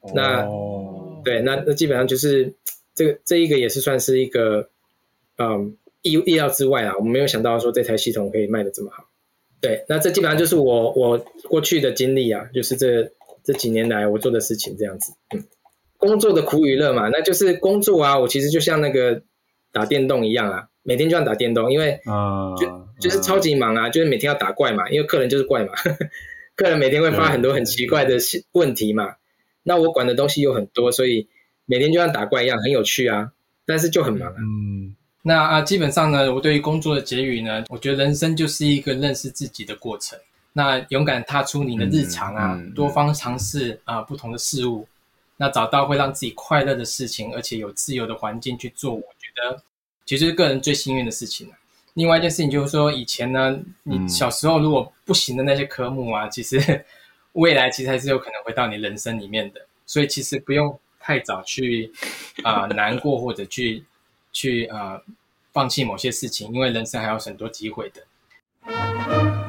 [0.00, 0.44] 哦、那
[1.22, 2.52] 对，那那基本上就是
[2.96, 4.70] 这个这一个也是算是一个，
[5.38, 9.04] 嗯，意意料之外啊，我们没有想到说这台系统可以卖得这么好。
[9.60, 11.18] 对，那这基本上就是我我
[11.48, 13.10] 过去的经历啊，就是这
[13.42, 15.12] 这几年来我做的事情这样子。
[15.34, 15.44] 嗯，
[15.96, 19.22] 工作的苦与乐嘛，那就是工作啊，我其实就像那个
[19.72, 20.68] 打电动一样啊。
[20.84, 25.96] 每天就像打电动，因为啊就就是超级忙啊，就是每天要打怪嘛，因为客人就是怪嘛，呵 呵
[26.56, 28.16] 客人每天会发很多很奇怪的
[28.52, 29.16] 问题嘛，
[29.64, 31.28] 那我管的东西又很多，所以
[31.66, 33.32] 每天就像打怪一样，很有趣啊，
[33.66, 34.36] 但是就很忙啊。
[34.38, 34.96] 嗯，
[35.28, 40.18] 那啊，基本上呢，我对于工作的结语呢，我觉得人生就是一个认识自己的过程。
[40.54, 44.88] 那勇敢踏出你的日常啊，嗯嗯、多方尝试啊不同的事物，
[45.36, 49.62] 那找到会让自己快乐的事情，而且有自由的环境去做，我觉得。
[50.06, 51.46] 其实是个人最幸运的事情。
[51.92, 56.84] 另外一件事情就是说，以前呢，你小时候如果不行的那些科目啊，嗯、其实
[57.34, 59.60] 未来其实还是有可能回到你人生里面的。
[59.84, 61.92] 所以其实不用太早去
[62.42, 63.84] 啊、呃、难过或者去
[64.32, 65.02] 去呃
[65.52, 69.47] 放弃某些事情，因为人生还有很多机会的。